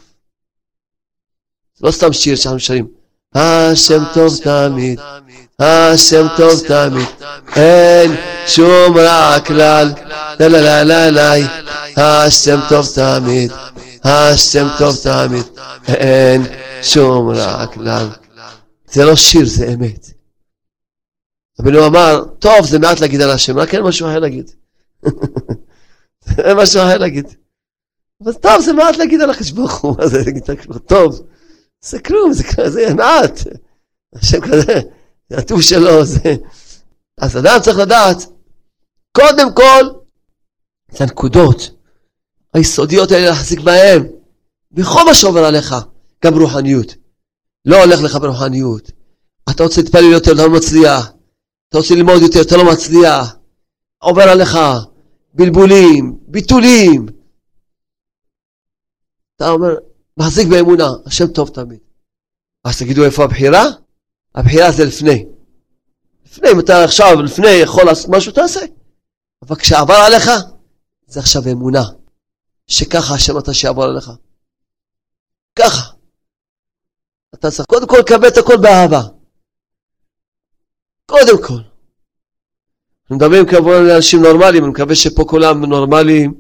[1.80, 2.88] לא סתם שיר שאנחנו שרים.
[3.34, 5.00] השם טוב תמיד,
[5.58, 7.08] השם טוב תמיד,
[7.56, 9.92] אין שום רע כלל,
[10.40, 11.34] לה לה לה לה לה,
[11.96, 13.52] השם טוב תמיד,
[14.04, 15.46] השם טוב תמיד,
[15.88, 16.42] אין
[16.82, 18.08] שום רע כלל.
[18.92, 20.06] זה לא שיר, זה אמת.
[21.58, 24.50] הוא אמר, טוב, זה מעט להגיד על השם, רק אין משהו אחר להגיד.
[26.44, 27.26] אין משהו אחר להגיד.
[28.24, 31.26] אבל טוב, זה מעט להגיד על הקדוש ברוך הוא, מה זה להגיד על הקדוש טוב,
[31.80, 33.40] זה כלום, זה, זה מעט.
[34.14, 34.80] השם כזה,
[35.30, 36.34] זה הטוב שלו, זה...
[37.20, 38.16] אז אדם צריך לדעת,
[39.12, 39.84] קודם כל,
[40.90, 41.81] את הנקודות
[42.54, 44.08] היסודיות האלה להחזיק בהן,
[44.72, 45.74] בכל מה שעובר עליך,
[46.24, 46.94] גם רוחניות.
[47.64, 48.90] לא הולך לך ברוחניות.
[49.50, 51.12] אתה רוצה להתפלל יותר, אתה לא מצליח.
[51.68, 53.36] אתה רוצה ללמוד יותר, אתה לא מצליח.
[53.98, 54.58] עובר עליך
[55.34, 57.06] בלבולים, ביטולים.
[59.36, 59.74] אתה אומר,
[60.16, 61.78] מחזיק באמונה, השם טוב תמיד.
[62.64, 63.64] אז תגידו איפה הבחירה?
[64.34, 65.26] הבחירה זה לפני.
[66.26, 68.60] לפני, אם אתה עכשיו, לפני, יכול לעשות משהו, תעשה.
[69.42, 70.30] אבל כשעבר עליך,
[71.06, 71.82] זה עכשיו אמונה.
[72.72, 74.10] שככה השם אתה שיעבור עליך.
[75.58, 75.92] ככה.
[77.34, 79.02] אתה צריך קודם כל לקבל את הכל באהבה.
[81.06, 81.60] קודם כל.
[83.02, 86.34] אנחנו מדברים כמובן על אנשים נורמליים, אני מקווה שפה כולם נורמליים.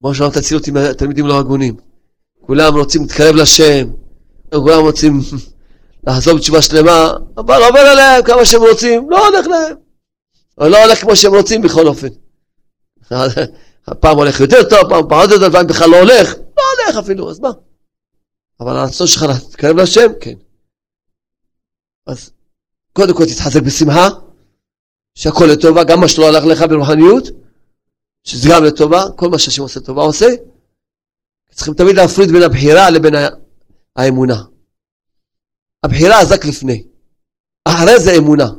[0.00, 1.76] כמו שאמרת, תציל אותי מהתלמידים לא הגונים.
[2.40, 3.90] כולם רוצים להתקרב לשם,
[4.50, 5.20] כולם רוצים
[6.06, 9.76] לעזוב תשובה שלמה, אבל עובר עליהם כמה שהם רוצים, לא הולך להם.
[10.58, 12.08] אבל לא הולך כמו שהם רוצים בכל אופן.
[13.94, 17.40] פעם הולך יותר טוב, פעם פחות יותר, פעם בכלל לא הולך, לא הולך אפילו, אז
[17.40, 17.50] מה?
[18.60, 20.34] אבל הרצון שלך להתקרב להשם, כן.
[22.06, 22.30] אז
[22.92, 24.08] קודם כל תתחזק בשמחה,
[25.14, 27.24] שהכל לטובה, גם מה שלא הלך לך ברוחניות,
[28.24, 30.26] שזה גם לטובה, כל מה שהשם עושה טובה עושה.
[31.50, 33.14] צריכים תמיד להפריד בין הבחירה לבין
[33.96, 34.44] האמונה.
[35.82, 36.86] הבחירה זה רק לפני,
[37.64, 38.50] אחרי זה אמונה.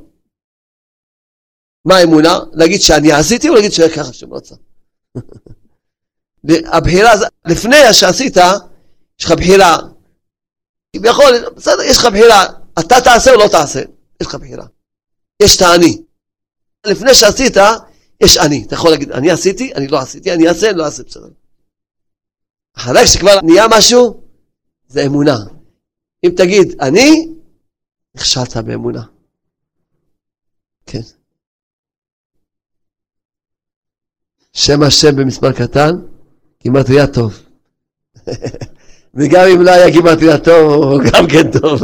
[1.86, 2.39] מה האמונה?
[2.54, 4.56] להגיד שאני עשיתי או להגיד שככה השם רצה.
[6.65, 7.12] הבחירה,
[7.45, 8.38] לפני שעשית,
[9.19, 9.77] יש לך בחירה.
[10.95, 12.43] כביכול, בסדר, יש לך בחירה,
[12.79, 13.79] אתה תעשה או לא תעשה,
[14.21, 14.65] יש לך בחירה.
[15.41, 16.01] יש את האני.
[16.86, 17.58] לפני שעשית,
[18.21, 18.63] יש אני.
[18.63, 21.29] אתה יכול להגיד, אני עשיתי, אני לא עשיתי, אני אעשה, אני לא אעשה, בסדר.
[22.77, 24.23] אחרי שכבר נהיה משהו,
[24.88, 25.38] זה אמונה.
[26.25, 27.27] אם תגיד, אני,
[28.15, 29.03] נכשלת באמונה.
[30.86, 31.18] כן.
[34.60, 35.95] שם השם במספר קטן,
[36.88, 37.39] היה טוב.
[39.15, 41.82] וגם אם לא היה גימטריה טוב, הוא גם כן טוב.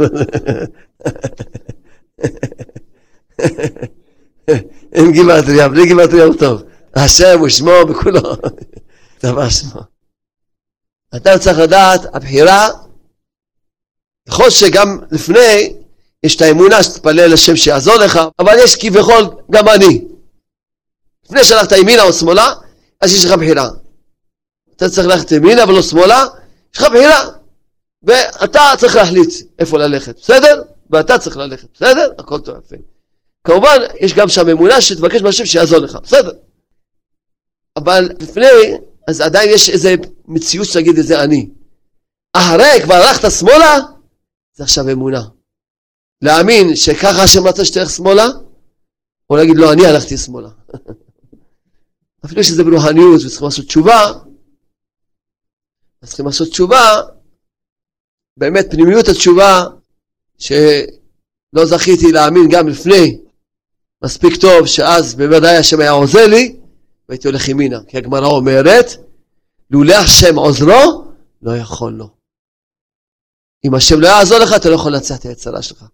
[4.96, 6.62] עם גימטריה, בלי גימטריה הוא טוב.
[6.94, 8.20] השם הוא שמו בכולו.
[9.22, 9.80] דבר שמו.
[11.16, 12.68] אתה צריך לדעת, הבחירה,
[14.28, 15.72] יכול שגם לפני,
[16.22, 20.04] יש את האמונה שתתפלל לשם שיעזור לך, אבל יש כביכול גם אני.
[21.24, 22.52] לפני שהלכת ימינה או שמאלה,
[23.00, 23.68] אז יש לך בחירה.
[24.76, 26.24] אתה צריך ללכת ימינה ולא שמאלה,
[26.74, 27.28] יש לך בחירה.
[28.02, 30.62] ואתה צריך להחליט איפה ללכת, בסדר?
[30.90, 32.12] ואתה צריך ללכת, בסדר?
[32.18, 32.76] הכל טוב יפה.
[33.44, 36.32] כמובן, יש גם שם אמונה שתבקש מהשם שיעזור לך, בסדר.
[37.76, 38.46] אבל לפני,
[39.08, 39.94] אז עדיין יש איזה
[40.28, 41.48] מציאות שתגיד את זה אני.
[42.32, 43.78] אחרי כבר הלכת שמאלה,
[44.54, 45.22] זה עכשיו אמונה.
[46.22, 48.26] להאמין שככה השם רצה שתלך שמאלה,
[49.30, 50.48] או להגיד לא, אני הלכתי שמאלה.
[52.26, 54.12] אפילו שזה ברוחניות וצריכים לעשות תשובה,
[56.02, 57.00] אז צריכים לעשות תשובה,
[58.36, 59.64] באמת פנימיות התשובה,
[60.38, 63.18] שלא זכיתי להאמין גם לפני
[64.04, 66.56] מספיק טוב, שאז בוודאי השם היה עוזר לי,
[67.08, 67.80] והייתי הולך ימינה.
[67.88, 68.86] כי הגמרא אומרת,
[69.70, 71.04] לולא השם עוזרו,
[71.42, 72.10] לא יכול לו.
[73.64, 75.84] אם השם לא יעזור לך, אתה לא יכול לנצח את היצרה שלך.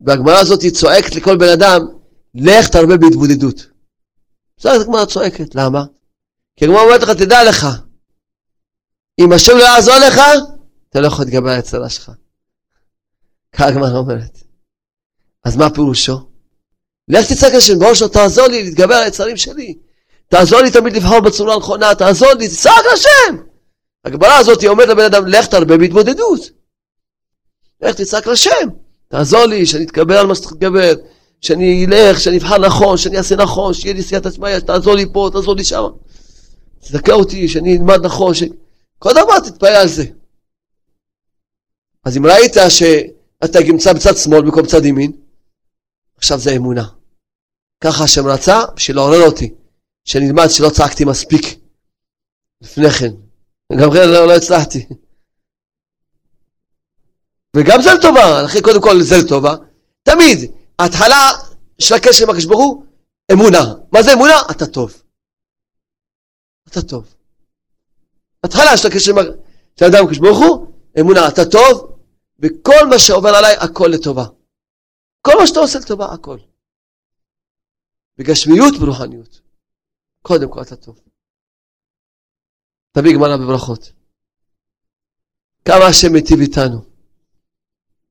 [0.00, 1.80] והגמרא הזאת צועקת לכל בן אדם,
[2.34, 3.75] לך תרבה בהתבודדות.
[4.58, 5.84] בסדר, הגמרא צועקת, למה?
[6.56, 7.66] כי הגמרא אומרת לך, תדע לך,
[9.20, 10.20] אם השם לא יעזור לך,
[10.90, 12.10] אתה לא יכול להתגבר על היצרה שלך.
[13.52, 14.38] ככה הגמרא אומרת.
[15.44, 16.30] אז מה פירושו?
[17.08, 19.78] לך תצעק לשם, בראש שלו, תעזור לי להתגבר על היצרים שלי.
[20.28, 23.42] תעזור לי תמיד לבחור בצורה הנכונה, תעזור לי, תצעק לשם!
[24.04, 26.40] הגבלה הזאת אומרת לבן אדם, לך תרבה בהתמודדות.
[27.80, 28.68] לך תצעק לשם,
[29.08, 30.92] תעזור לי, שאני אתקבל על מה שצריך להתגבר,
[31.40, 35.30] שאני אלך, שאני אבחר נכון, שאני אעשה נכון, שיהיה לי סייעת עצמאיה, תעזור לי פה,
[35.32, 35.84] תעזור לי שם.
[36.80, 38.42] תזכה אותי, שאני אלמד נכון, ש...
[38.98, 40.04] כל דבר תתפעל על זה.
[42.04, 45.12] אז אם ראית שאתה נמצא בצד שמאל במקום בצד ימין,
[46.16, 46.88] עכשיו זה אמונה.
[47.84, 49.54] ככה השם רצה בשביל לעורר אותי,
[50.04, 51.58] שאני אלמד שלא צעקתי מספיק
[52.60, 53.12] לפני כן.
[53.80, 54.86] גם כן לא, לא הצלחתי.
[57.56, 59.54] וגם זה לטובה, לכן קודם כל זה לטובה.
[60.02, 61.22] תמיד, ההתחלה
[61.78, 62.86] של הקשר עם הקדוש ברוך הוא,
[63.32, 63.74] אמונה.
[63.92, 64.34] מה זה אמונה?
[64.50, 65.02] אתה טוב.
[66.68, 67.14] אתה טוב.
[68.44, 69.12] התחלה של הקשר
[69.78, 71.98] של האדם עם הקדוש ברוך הוא, אמונה, אתה טוב,
[72.38, 74.24] וכל מה שעובר עליי, הכל לטובה.
[75.22, 76.38] כל מה שאתה עושה לטובה, הכל.
[78.18, 79.40] בגשמיות ברוחניות.
[80.22, 81.00] קודם כל אתה טוב.
[82.92, 83.92] תביא גמרא בברכות.
[85.64, 86.84] כמה השם מיטיב איתנו.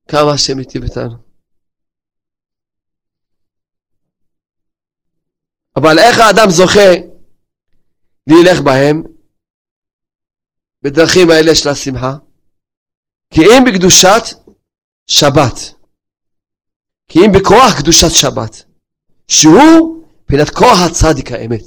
[0.07, 1.24] כמה השם מיטיב איתנו.
[5.75, 6.89] אבל איך האדם זוכה
[8.27, 9.03] להילך בהם?
[10.81, 12.13] בדרכים האלה של השמחה.
[13.33, 14.23] כי אם בקדושת
[15.07, 15.57] שבת.
[17.07, 18.65] כי אם בכוח קדושת שבת.
[19.27, 21.65] שהוא מבחינת כוח הצדיק האמת.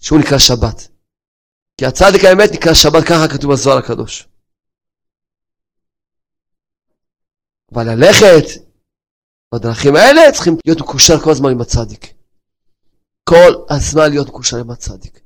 [0.00, 0.88] שהוא נקרא שבת.
[1.78, 4.28] כי הצדיק האמת נקרא שבת, ככה כתוב בזוהר הקדוש.
[7.74, 8.62] אבל ללכת
[9.54, 12.21] בדרכים האלה צריכים להיות מקושר כל הזמן עם הצדיק.
[13.32, 15.20] כל הזמן להיות מקושר עם הצדיק.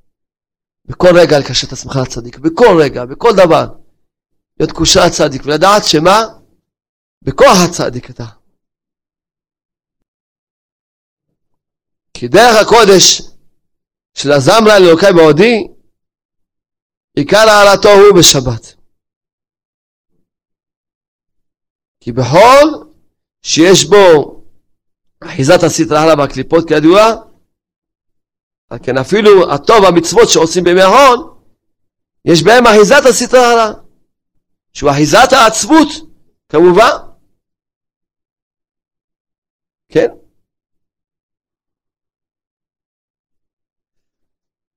[0.85, 3.67] בכל רגע לקשר את עצמך לצדיק, בכל רגע, בכל דבר.
[4.61, 6.19] להיות מקושר לצדיק ולדעת שמה?
[7.23, 8.25] בכוח הצדיק אתה.
[12.15, 13.23] כי דרך הקודש
[14.15, 15.69] של הזמרה לאלוקי בעודי
[17.17, 18.75] עיקר העלתו הוא בשבת.
[22.01, 22.87] כי בכל
[23.43, 24.37] שיש בו
[25.21, 27.26] אחיזת הסטרה הלאה והקליפות כידוע,
[28.83, 31.39] כן אפילו הטוב המצוות שעושים בימי ההון,
[32.25, 33.73] יש בהם אחיזת הסטרה הלאה,
[34.73, 35.89] שהוא אחיזת העצבות,
[36.49, 36.91] כמובן.
[39.89, 40.07] כן?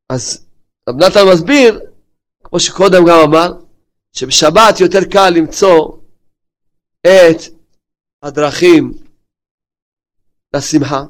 [0.09, 0.47] אז
[0.89, 1.79] רב נתן מסביר
[2.43, 3.51] כמו שקודם גם אמר,
[4.11, 5.97] שבשבת יותר קל למצוא
[7.01, 7.41] את
[8.23, 8.93] הדרכים
[10.55, 11.03] לשמחה,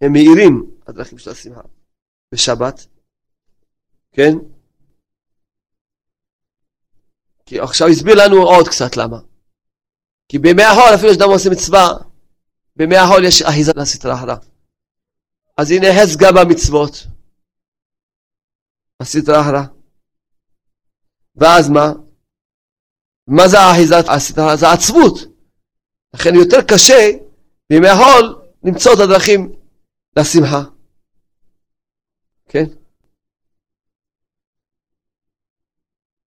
[0.00, 1.60] הם מאירים הדרכים של השמחה
[2.32, 2.86] בשבת,
[4.12, 4.32] כן?
[7.46, 9.18] כי עכשיו הסביר לנו עוד קצת למה.
[10.28, 11.88] כי בימי החול, אפילו שאדם עושה מצווה,
[12.76, 14.36] בימי החול יש אחיזה לסטרה אחרה.
[15.56, 17.06] אז הנה חס גם במצוות,
[19.00, 19.64] הסטרה אחרה.
[21.36, 21.92] ואז מה?
[23.26, 24.56] מה זה האחיזת הסדרה?
[24.56, 25.14] זה העצבות.
[26.14, 27.10] לכן יותר קשה
[27.70, 29.52] בימי החול למצוא את הדרכים
[30.18, 30.79] לשמחה.
[32.50, 32.64] כן?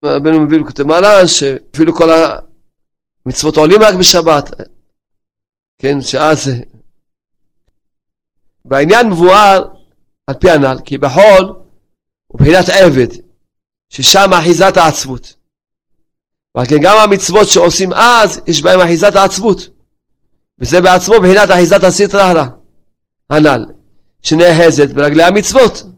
[0.06, 2.10] רבנו מביא לכותב מעלן שאפילו כל
[3.26, 4.50] המצוות עולים רק בשבת.
[5.80, 6.52] כן, שאז
[8.66, 9.64] והעניין מבואר
[10.28, 11.56] על פי הנ"ל, כי בחול
[12.28, 13.08] הוא בחינת עבד,
[13.90, 15.34] ששם אחיזת העצבות.
[16.56, 19.70] ועל כן גם המצוות שעושים אז, יש בהם אחיזת העצבות.
[20.60, 22.48] וזה בעצמו בחינת אחיזת הרע,
[23.30, 23.66] הנ"ל,
[24.22, 25.93] שנאחזת ברגלי המצוות.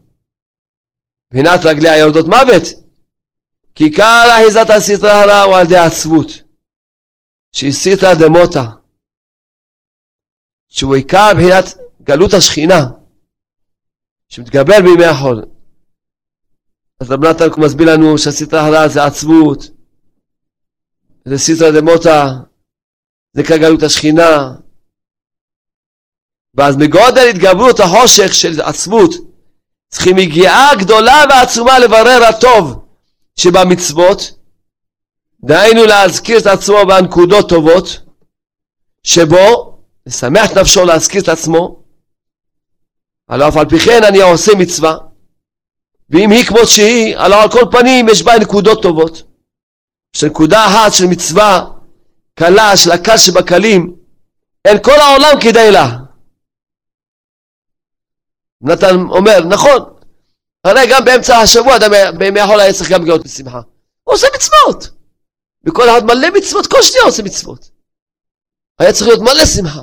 [1.30, 2.86] בחינת רגלי היורדות מוות.
[3.76, 6.26] כי עיקר אחיזת הסטרא הרע הוא על ידי העצבות,
[7.52, 8.64] שהיא סטרא דמוטה,
[10.68, 11.64] שהוא עיקר בחינת
[12.02, 12.80] גלות השכינה,
[14.28, 15.44] שמתגבר בימי החול.
[17.00, 19.64] אז רב נתן מסביר לנו שהסטרא הרע זה עצבות,
[21.24, 22.26] זה סטרא דמוטה,
[23.32, 24.54] זה כגלות השכינה.
[26.54, 29.10] ואז מגודל התגברות החושך של עצבות,
[29.88, 32.84] צריכים יגיעה גדולה ועצומה לברר הטוב
[33.36, 34.32] שבמצוות,
[35.44, 38.00] דהיינו להזכיר את עצמו בנקודות טובות,
[39.02, 41.82] שבו לשמח נפשו להזכיר את עצמו,
[43.28, 44.96] הלא אף על פי כן אני עושה מצווה,
[46.10, 49.22] ואם היא כמות שהיא, הלא על כל פנים יש בה נקודות טובות.
[50.16, 51.64] שנקודה אחת של מצווה
[52.34, 53.96] קלה, של הקל שבקלים,
[54.64, 55.96] אין כל העולם כדאי לה.
[58.60, 59.96] נתן אומר, נכון,
[60.64, 63.60] הרי גם באמצע השבוע, אדם בימי החול היה צריך גם להיות בשמחה.
[64.02, 64.90] הוא עושה מצוות.
[65.66, 67.70] וכל אחד מלא מצוות, כל שניה עושה מצוות.
[68.78, 69.82] היה צריך להיות מלא שמחה.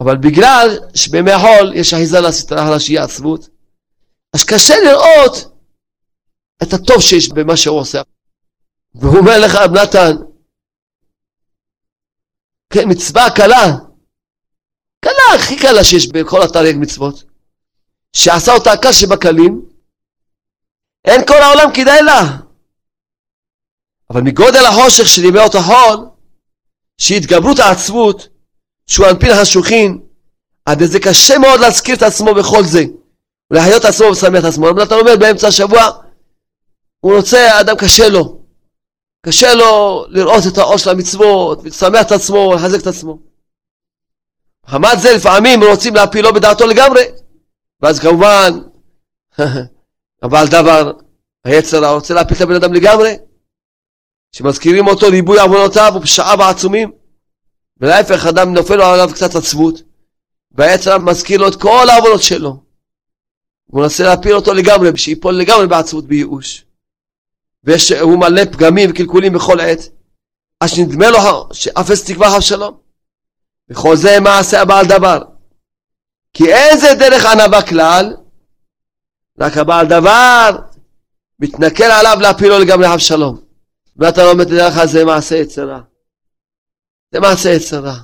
[0.00, 3.48] אבל בגלל שבימי החול יש אחיזה לסטרה שהיא עצבות,
[4.34, 5.58] אז קשה לראות
[6.62, 8.02] את הטוב שיש במה שהוא עושה.
[8.94, 10.16] והוא אומר לך, נתן,
[12.72, 13.76] כן, מצווה קלה,
[15.00, 17.24] קלה, הכי קלה שיש בכל התרי"ג מצוות,
[18.16, 19.62] שעשה אותה הקל שבקלים,
[21.04, 22.22] אין כל העולם כדאי לה.
[24.10, 26.08] אבל מגודל החושך ימי אותו חול,
[26.98, 28.28] שהתגברות העצבות,
[28.86, 29.98] שהוא אנפין החשוכין,
[30.66, 32.84] עד איזה קשה מאוד להזכיר את עצמו בכל זה,
[33.50, 34.70] ולהיות עצמו ולשמח את עצמו.
[34.70, 35.90] אבל אתה אומר באמצע השבוע,
[37.00, 38.38] הוא רוצה, אדם קשה לו.
[39.26, 43.18] קשה לו לראות את האור של המצוות, ולשמח את עצמו, ולחזק את עצמו.
[44.66, 47.02] חמת זה לפעמים רוצים להפילו בדעתו לגמרי.
[47.82, 48.50] ואז כמובן,
[50.22, 50.92] הבעל דבר,
[51.44, 53.16] היצר רוצה להפיל את הבן אדם לגמרי,
[54.32, 56.92] שמזכירים אותו ריבוי עוונותיו ופשעיו העצומים,
[57.80, 59.82] ולהפך אדם נופל עליו קצת עצבות,
[60.52, 62.62] והיצר מזכיר לו את כל העוונות שלו.
[63.66, 66.64] הוא מנסה להפיל אותו לגמרי, שיפול לגמרי בעצבות, בייאוש.
[67.64, 69.80] והוא מלא פגמים וקלקולים בכל עת,
[70.60, 72.78] עד שנדמה לו שאפס תקווה חב שלום.
[73.70, 75.37] וכל זה מעשה הבעל דבר.
[76.38, 78.16] כי איזה דרך ענווה כלל?
[79.40, 80.50] רק הבעל דבר
[81.40, 83.40] מתנכל עליו להפילו לגמרי חב שלום.
[83.96, 85.80] ואתה לא את דרך זה מעשה יצרה.
[87.12, 87.94] זה מעשה יצרה.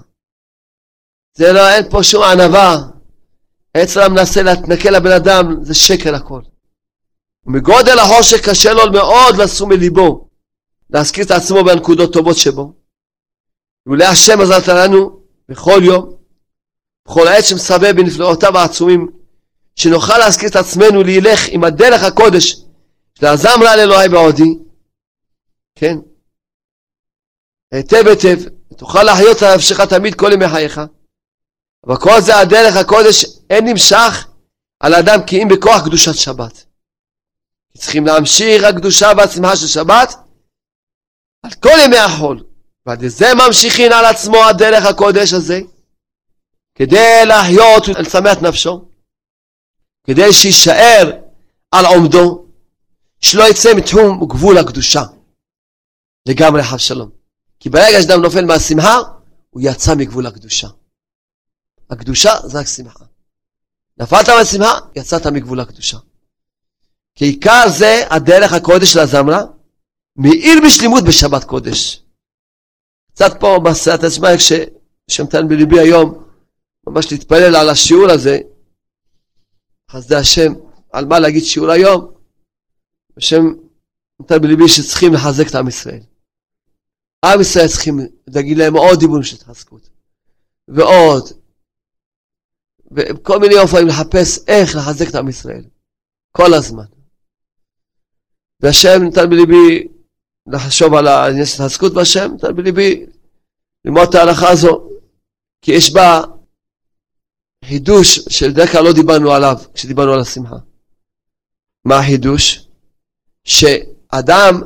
[1.34, 2.76] זה לא, אין פה שום ענווה.
[3.76, 6.40] יצרה מנסה להתנכל לבן אדם, זה שקר הכל.
[7.46, 10.28] ומגודל החושך קשה לו מאוד לשום מליבו,
[10.90, 12.72] להזכיר את עצמו בנקודות טובות שבו.
[13.86, 16.23] ולולא השם עזרת לנו בכל יום,
[17.08, 19.08] בכל עת שמסבב בנפלאותיו העצומים,
[19.76, 22.56] שנוכל להזכיר את עצמנו להילך עם הדרך הקודש
[23.18, 24.58] של הזמרה לאלוהי בעודי,
[25.74, 25.96] כן?
[27.72, 30.80] היטב היטב, תוכל להחיות על נפשך תמיד כל ימי חייך.
[31.86, 34.26] אבל כל זה הדרך הקודש אין נמשך
[34.80, 36.64] על אדם כי אם בכוח קדושת שבת.
[37.78, 40.14] צריכים להמשיך הקדושה והשמחה של שבת
[41.42, 42.44] על כל ימי החול.
[42.86, 45.60] ועד זה ממשיכין על עצמו הדרך הקודש הזה,
[46.74, 48.84] כדי להחיות ולשמח נפשו,
[50.04, 51.10] כדי שיישאר
[51.70, 52.46] על עומדו,
[53.20, 55.02] שלא יצא מתחום גבול הקדושה.
[56.28, 57.10] לגמרי חב שלום.
[57.60, 58.98] כי ברגע שאדם נופל מהשמחה,
[59.50, 60.68] הוא יצא מגבול הקדושה.
[61.90, 63.04] הקדושה זה רק שמחה.
[63.98, 65.98] נפלת מהשמחה, יצאת מגבול הקדושה.
[67.14, 69.42] כי עיקר זה הדרך הקודש של הזמרה,
[70.16, 72.02] מאיר בשלימות בשבת קודש.
[73.14, 76.23] קצת פה בסייעת עצמה, כששמתן בליבי היום,
[76.86, 78.38] ממש להתפלל על השיעור הזה,
[79.90, 80.52] חסדי השם,
[80.92, 82.14] על מה להגיד שיעור היום,
[83.16, 83.44] השם
[84.20, 86.00] נתן בליבי שצריכים לחזק את עם ישראל.
[87.24, 89.88] עם ישראל צריכים להגיד להם עוד דיבורים של התחזקות.
[90.68, 91.28] ועוד.
[92.90, 95.64] וכל מיני אופנים לחפש איך לחזק את עם ישראל.
[96.32, 96.84] כל הזמן.
[98.60, 99.88] והשם נתן בליבי
[100.46, 103.06] לחשוב על העניין של התחזקות בהשם, נתן בליבי
[103.84, 104.88] ללמוד את ההלכה הזו,
[105.62, 106.20] כי יש בה
[107.68, 110.56] חידוש שבדרך כלל לא דיברנו עליו כשדיברנו על השמחה.
[111.84, 112.68] מה החידוש?
[113.44, 114.60] שאדם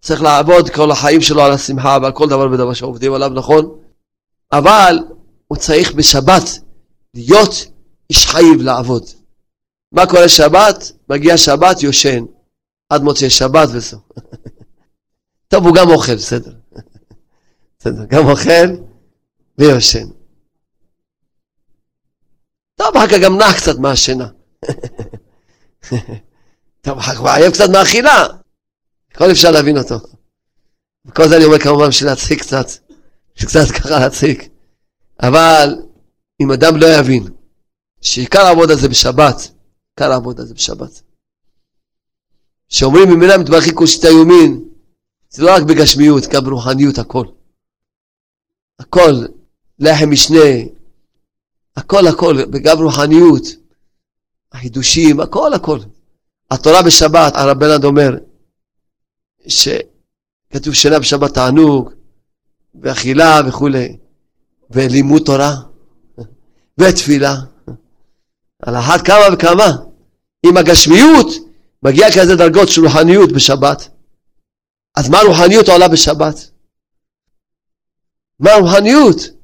[0.00, 3.78] צריך לעבוד כל החיים שלו על השמחה ועל כל דבר ודבר שעובדים עליו, נכון?
[4.52, 4.98] אבל
[5.48, 6.42] הוא צריך בשבת
[7.14, 7.66] להיות
[8.10, 9.04] איש חייב לעבוד.
[9.92, 10.92] מה קורה שבת?
[11.08, 12.24] מגיע שבת, יושן.
[12.88, 14.00] עד מוצאי שבת וזהו.
[15.48, 16.52] טוב, הוא גם אוכל, בסדר.
[17.78, 18.68] בסדר, גם אוכל
[19.58, 20.08] ויושן.
[22.78, 24.28] טוב, אחר כך גם נח קצת מהשינה.
[26.84, 28.26] טוב, אחר כך הוא עייף קצת מהאכילה.
[29.12, 29.94] הכל אפשר להבין אותו.
[31.06, 32.66] וכל זה אני אומר כמובן בשביל להצחיק קצת,
[33.34, 34.48] שקצת ככה להצחיק.
[35.22, 35.74] אבל
[36.42, 37.24] אם אדם לא יבין
[38.00, 39.50] שעיקר העבודה זה בשבת,
[39.90, 41.02] עיקר העבודה זה בשבת.
[42.68, 44.64] שאומרים ממילא מתברכי קושי יומין,
[45.30, 47.26] זה לא רק בגשמיות, גם ברוחניות הכל.
[48.78, 49.26] הכל,
[49.78, 50.75] לחם משנה,
[51.76, 53.42] הכל הכל, וגם רוחניות,
[54.52, 55.78] החידושים, הכל הכל.
[56.50, 58.16] התורה בשבת, הרב בנד אומר,
[59.46, 61.90] שכתוב שינה בשבת תענוג,
[62.82, 63.96] ואכילה וכולי,
[64.70, 65.54] ולימוד תורה,
[66.78, 67.34] ותפילה.
[68.62, 69.76] על אחת כמה וכמה.
[70.46, 71.26] עם הגשמיות
[71.82, 73.88] מגיע כזה דרגות של רוחניות בשבת.
[74.96, 76.50] אז מה הרוחניות עולה בשבת?
[78.40, 79.35] מה הרוחניות?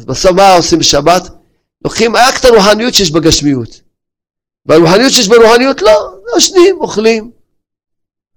[0.00, 1.22] אז בסוף מה עושים בשבת?
[1.84, 3.80] לוקחים רק את הרוחניות שיש בגשמיות.
[4.66, 7.30] והרוחניות שיש ברוחניות לא, ישנים, אוכלים.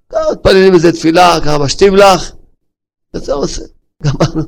[0.09, 2.31] ככה מתפללים איזה תפילה, ככה משתים לך,
[3.13, 3.61] וזה עושה,
[4.03, 4.43] גמרנו.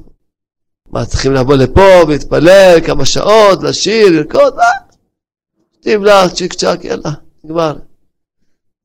[0.92, 4.64] מה, צריכים לבוא לפה ולהתפלל כמה שעות, לשיר, לרקוד, מה?
[5.72, 7.12] משתים לך, צ'יק צ'אק, יאללה,
[7.44, 7.76] נגמר.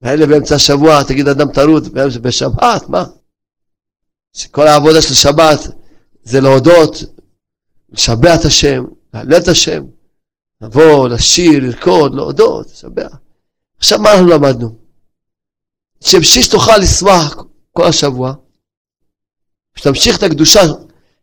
[0.02, 1.88] ואלה באמצע השבוע, תגיד אדם טרוד,
[2.22, 3.04] בשבת, מה?
[4.32, 5.60] שכל העבודה של שבת
[6.22, 7.19] זה להודות,
[7.92, 8.84] לשבח את השם,
[9.14, 9.84] להלל את השם,
[10.60, 13.16] לבוא, לשיר, לרקוד, להודות, לשבח.
[13.78, 14.78] עכשיו מה אנחנו למדנו?
[16.00, 17.36] שבשיש תוכל לשמוח
[17.72, 18.34] כל השבוע,
[19.76, 20.60] שתמשיך את הקדושה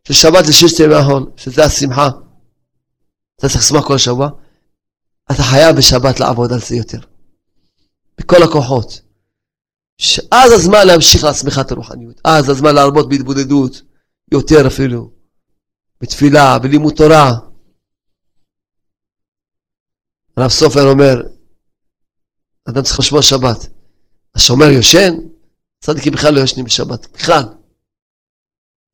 [0.03, 2.07] של שבת לשש ימי החול, שזה השמחה.
[3.35, 4.29] אתה צריך לשמוח כל השבוע,
[5.31, 6.99] אתה חייב בשבת לעבוד על זה יותר.
[8.17, 9.01] בכל הכוחות.
[9.97, 12.21] שאז הזמן להמשיך לעצמך את הרוחניות.
[12.23, 13.81] אז הזמן להרבות בהתבודדות,
[14.31, 15.16] יותר אפילו.
[16.01, 17.31] בתפילה, בלימוד תורה.
[20.37, 21.15] הרב סופר אומר,
[22.69, 23.67] אדם צריך לשמור שבת.
[24.35, 25.13] השומר יושן,
[25.79, 27.11] צדיקים בכלל לא ישנים בשבת.
[27.13, 27.43] בכלל.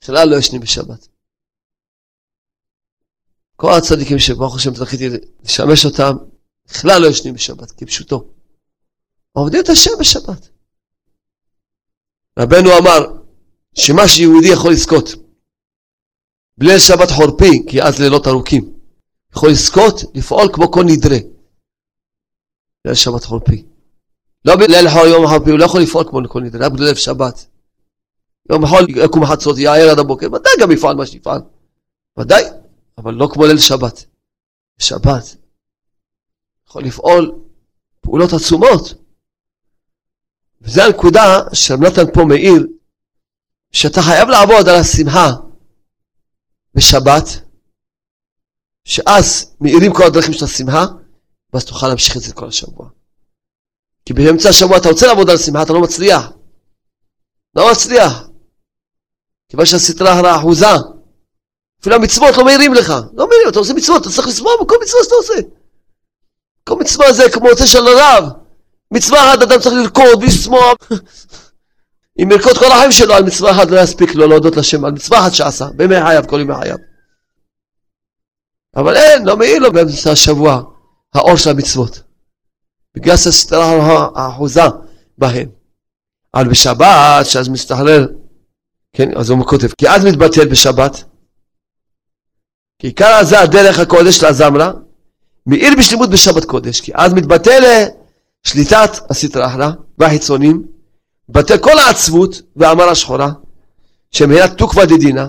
[0.02, 1.08] בכלל לא ישנים בשבת.
[3.56, 5.10] כל הצדיקים שברוך השם זכיתי
[5.44, 6.14] לשמש אותם,
[6.66, 8.34] בכלל לא ישנים בשבת, כפשוטו.
[9.32, 10.50] עובדים את השם בשבת.
[12.40, 13.22] רבנו אמר
[13.74, 15.23] שמה שיהודי יכול לזכות
[16.58, 18.74] בליל שבת חורפי, כי אז לילות ארוכים,
[19.36, 21.18] יכול לזכות לפעול כמו כל נדרה.
[22.86, 23.66] ליל שבת חורפי.
[24.46, 27.46] לא בליל יום החורפי, הוא לא יכול לפעול כמו כל נדרה, רק בליל שבת.
[28.50, 31.42] יום החול יקום חצות, יער עד הבוקר, ודאי גם יפעל מה שיפעל.
[32.20, 32.44] ודאי,
[32.98, 34.06] אבל לא כמו ליל שבת.
[34.80, 35.36] שבת
[36.68, 37.32] יכול לפעול
[38.02, 38.94] פעולות עצומות.
[40.62, 42.68] וזו הנקודה שנתן פה מאיר,
[43.72, 45.30] שאתה חייב לעבוד על השמחה
[46.76, 47.24] בשבת,
[48.86, 50.86] שאז מאירים כל הדרכים של השמחה,
[51.54, 52.90] ואז תוכל להמשיך את זה כל השבוע.
[54.06, 56.32] כי באמצע השבוע אתה רוצה לעבוד על השמחה, אתה לא מצליח.
[57.56, 58.28] לא מצליח.
[59.50, 60.66] כיוון שהסטרה הרע אחוזה.
[61.82, 62.90] אפילו המצוות לא מעירים לך.
[62.90, 65.34] לא מעירים, אתה עושה מצוות, אתה צריך לשמוח בכל מצווה שאתה עושה.
[66.64, 68.24] כל מצווה זה כמו יוצא של הרב.
[68.92, 70.76] מצווה אחת אדם צריך לרקוד ולשמוח.
[72.22, 75.20] אם ירקוד כל החיים שלו על מצווה אחת לא יספיק לו להודות לשם על מצווה
[75.20, 76.78] אחת שעשה, בימי חייו, כל ימי חייו.
[78.76, 80.62] אבל אין, לא מעיר לו באמצע השבוע
[81.14, 82.02] האור של המצוות.
[82.96, 84.62] בגלל שהסתרה האחוזה
[85.18, 85.50] בהם.
[86.34, 88.08] אבל בשבת, שאז מסתחרר,
[88.94, 91.04] כן, אז הוא כותב, כי אז מתבטל בשבת,
[92.80, 94.72] כי עיקר זה הדרך הקודש לזמרה,
[95.48, 97.86] מאיר בשלימות בשבת קודש, כי אז מתבטל
[98.44, 100.64] שליטת הסטרה אחלה והחיצונים,
[101.30, 103.30] בטל כל העצבות והמרה שחורה,
[104.12, 105.28] שמהירת תוקווה דדינה,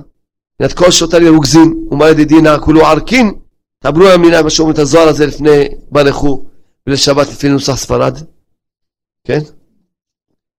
[0.60, 3.34] מבחינת כל שוטר ירוגזין ומלא דדינה, כולו ערכין,
[3.78, 6.44] תעברו ימינה, מה שאומרים את הזוהר הזה לפני ברכו,
[6.86, 8.18] ולשבת לפי נוסח ספרד,
[9.24, 9.38] כן?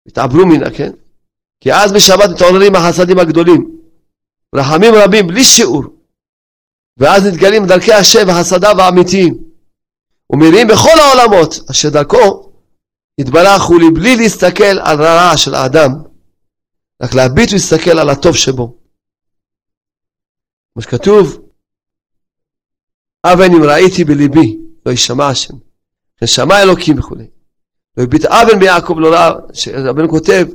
[0.08, 0.92] התעברו מינה, כן?
[1.62, 3.78] כי אז בשבת מתעוררים החסדים הגדולים,
[4.56, 5.84] רחמים רבים בלי שיעור,
[6.98, 9.38] ואז נתגלים דרכי השם וחסדיו האמיתיים,
[10.30, 12.45] ומריעים בכל העולמות, אשר דרכו
[13.18, 15.92] יתברך הוא לי בלי להסתכל על הרע של האדם,
[17.02, 18.78] רק להביט ולהסתכל על הטוב שבו.
[20.74, 21.42] כמו שכתוב,
[23.26, 25.54] אבן אם ראיתי בליבי, לא יישמע השם.
[26.18, 27.28] כן אלוקים וכולי.
[27.98, 30.48] והביט אבן ביעקב לא רע, שרבנו כותב,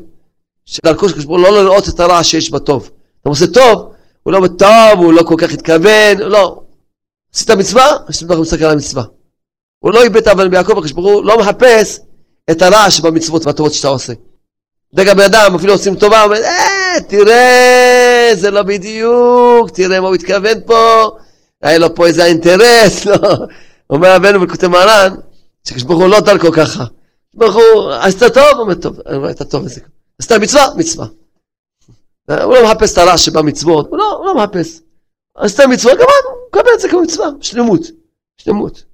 [0.64, 2.90] שדרכו של ברוך לא לראות את הרע שיש בטוב.
[3.20, 6.62] אתה עושה טוב, הוא לא בטוב, הוא לא כל כך התכוון, לא.
[7.34, 9.04] עשית מצווה, השם ברוך מסתכל על המצווה.
[9.78, 12.00] הוא לא איבד אבן ביעקב, הקדוש ברוך הוא לא מחפש
[12.50, 14.12] את הרע שבמצוות והטובות שאתה עושה.
[14.94, 20.14] אתה בן אדם אפילו עושים טובה, אומר, אה, תראה, זה לא בדיוק, תראה מה הוא
[20.14, 21.10] התכוון פה,
[21.62, 23.16] היה לו פה איזה אינטרס, לא.
[23.90, 25.14] אומר רבנו בכותב מרן,
[25.64, 26.84] שקדוש ברוך הוא לא דרכו ככה.
[27.34, 28.58] ברוך הוא, עשית טוב?
[28.58, 29.80] אומר טוב, עשית טוב איזה.
[30.18, 30.66] עשית מצווה?
[30.76, 31.06] מצווה.
[32.30, 34.80] הוא לא מחפש את הרע שבמצוות, הוא לא, הוא לא מחפש.
[35.36, 37.80] עשית מצווה, גמרנו, הוא מקבל את זה כמצווה, שלמות,
[38.36, 38.84] שלמות.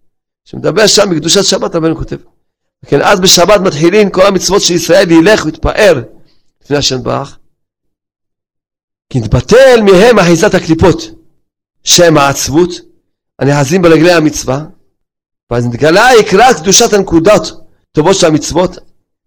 [0.45, 2.17] שמדבר שם בקדושת שבת, רבנו כותב.
[2.87, 6.03] כן, אז בשבת מתחילים כל המצוות של ישראל להילך ויתפאר
[6.63, 7.39] לפני השם ברך.
[9.13, 11.03] כי נתבטל מהם אחיזת הקליפות,
[11.85, 12.71] שם העצבות,
[13.39, 14.65] הנאחזים ברגלי המצווה,
[15.51, 18.71] ואז נתגלה יקרא קדושת הנקודות טובות של המצוות,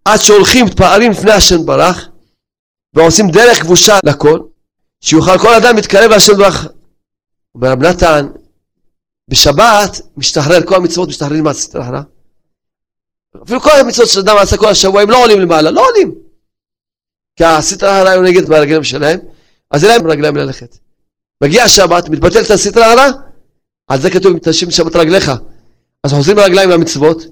[0.04, 2.08] עד שהולכים מתפארים לפני השם ברך,
[2.94, 4.40] ועושים דרך כבושה לכל,
[5.00, 6.66] שיוכל כל אדם להתקרב להשם ברך.
[7.54, 8.26] אומר רב נתן,
[9.28, 12.02] בשבת משתחרר, כל המצוות משתחררים מהסטרה.
[13.42, 16.14] אפילו כל המצוות שאדם עשה כל השבוע, הם לא עולים למעלה, לא עולים.
[17.36, 19.20] כי הסטרה הרע יונגת מהרגליים שלהם,
[19.70, 20.78] אז אין להם רגליים ללכת.
[21.42, 23.10] מגיע השבת, מתבטלת הסטרה הרע,
[23.88, 25.32] על זה כתוב, תשיב שבת רגליך.
[26.04, 27.22] אז חוזרים לרגליים למצוות,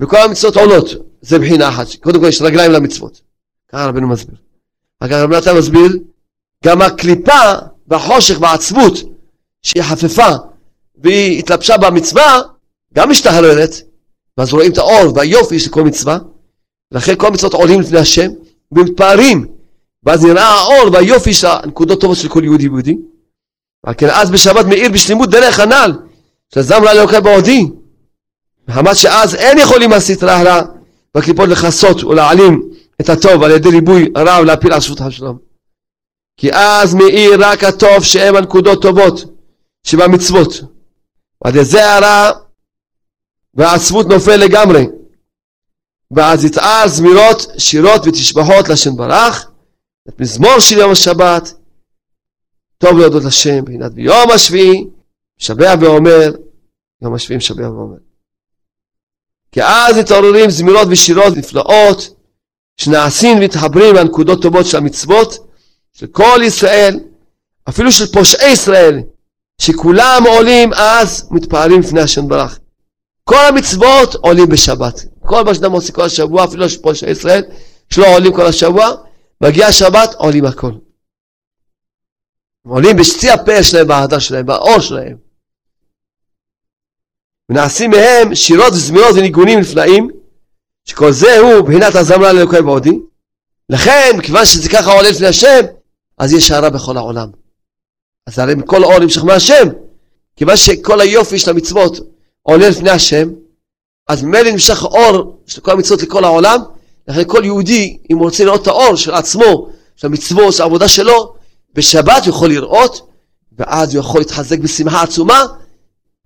[0.00, 0.86] וכל המצוות עולות,
[1.20, 3.20] זה בחינה אחת, קודם כל יש רגליים למצוות.
[3.68, 4.36] ככה רבנו מסביר.
[5.04, 5.98] כך רבי נתן מסביר,
[6.64, 7.52] גם הקליפה
[7.88, 8.94] והחושך והעצבות
[9.62, 10.28] שהיא חפפה
[10.96, 12.40] והיא התלבשה במצווה,
[12.94, 13.70] גם משתחררת,
[14.38, 16.18] ואז רואים את האור והיופי של כל מצווה,
[16.92, 18.30] ולכן כל המצוות עולים לפני השם
[18.72, 19.46] ומתפארים,
[20.02, 22.96] ואז נראה האור והיופי של הנקודות טובות של כל יהודי ויהודי.
[23.84, 25.92] ועל כן אז בשבת מאיר בשלימות דרך הנ"ל,
[26.54, 27.66] שזמרה לאלוקי בעודי,
[28.68, 30.62] מחמת שאז אין יכולים הסטרה הרע
[31.14, 32.62] והקליפות לכסות ולהעלים
[33.00, 35.38] את הטוב על ידי ריבוי הרע ולהפיל על שפות השלום.
[36.36, 39.24] כי אז מאיר רק הטוב שהם הנקודות טובות
[39.86, 40.60] שבמצוות.
[41.44, 42.30] ועד זה הרע
[43.54, 44.86] והעצבות נופל לגמרי.
[46.10, 49.50] ואז יתאר זמירות, שירות ותשבחות לשם ברך,
[50.08, 51.52] את מזמור של יום השבת,
[52.78, 54.84] טוב להודות לשם, בחינת ביום השביעי,
[55.40, 56.32] משבח ואומר,
[57.02, 57.98] יום השביעי משבח ואומר.
[59.52, 62.14] כי אז מתעוררים זמירות ושירות נפלאות,
[62.76, 65.52] שנעשים ומתחברים לנקודות טובות של המצוות
[65.92, 67.00] של כל ישראל,
[67.68, 69.00] אפילו של פושעי ישראל,
[69.60, 72.58] שכולם עולים אז מתפארים לפני השם ברך.
[73.32, 75.04] כל המצוות עולים בשבת.
[75.20, 77.42] כל מה שאדם עושה כל השבוע, אפילו של פושעי ישראל,
[77.90, 78.88] שלא עולים כל השבוע,
[79.40, 80.72] מגיע השבת, עולים הכל.
[82.66, 85.16] עולים בשיא הפה שלהם, באהדה שלהם, באור שלהם.
[87.48, 90.08] ונעשים מהם שירות וזמירות וניגונים נפלאים,
[90.84, 92.98] שכל זה הוא בחינת הזמרה לאלוקי בעודי.
[93.70, 95.60] לכן, כיוון שזה ככה עולה לפני השם,
[96.18, 97.28] אז יש הערה בכל העולם.
[98.26, 99.68] אז הרי מכל אור נמשך מהשם.
[100.36, 102.11] כיוון שכל היופי של המצוות
[102.42, 103.28] עולה לפני השם,
[104.08, 106.60] אז ממילא נמשך האור של כל המצוות לכל העולם,
[107.08, 110.88] לכן כל יהודי, אם הוא רוצה לראות את האור של עצמו, של המצוות, של העבודה
[110.88, 111.34] שלו,
[111.74, 113.08] בשבת הוא יכול לראות,
[113.52, 115.42] ואז הוא יכול להתחזק בשמחה עצומה,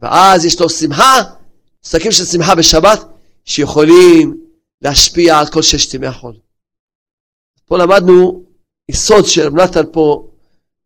[0.00, 1.22] ואז יש לו שמחה,
[1.82, 3.04] פסקים של שמחה בשבת,
[3.44, 4.36] שיכולים
[4.82, 6.34] להשפיע על כל ששת ימי החול.
[7.66, 8.44] פה למדנו
[8.88, 10.28] יסוד של נתן פה,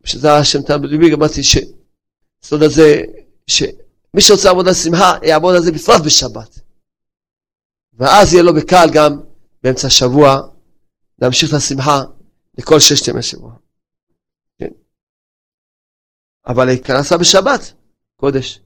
[0.05, 3.03] שזה השם תלמוד ליבי, אמרתי שהיסוד הזה,
[4.13, 6.61] שמי שרוצה לעבוד על שמחה, יעבוד על זה בפרט בשבת.
[7.93, 9.21] ואז יהיה לו בקל גם
[9.63, 10.41] באמצע השבוע
[11.19, 12.03] להמשיך את השמחה
[12.59, 13.53] לכל ששת ימי שבוע.
[14.59, 14.71] כן.
[16.47, 17.73] אבל להיכנסה בשבת,
[18.17, 18.61] קודש.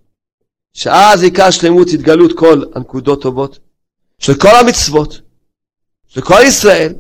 [0.72, 3.59] שאז עיקר שלמות התגלות כל הנקודות טובות
[4.18, 5.20] של כל המצוות,
[6.07, 6.95] של כל ישראל.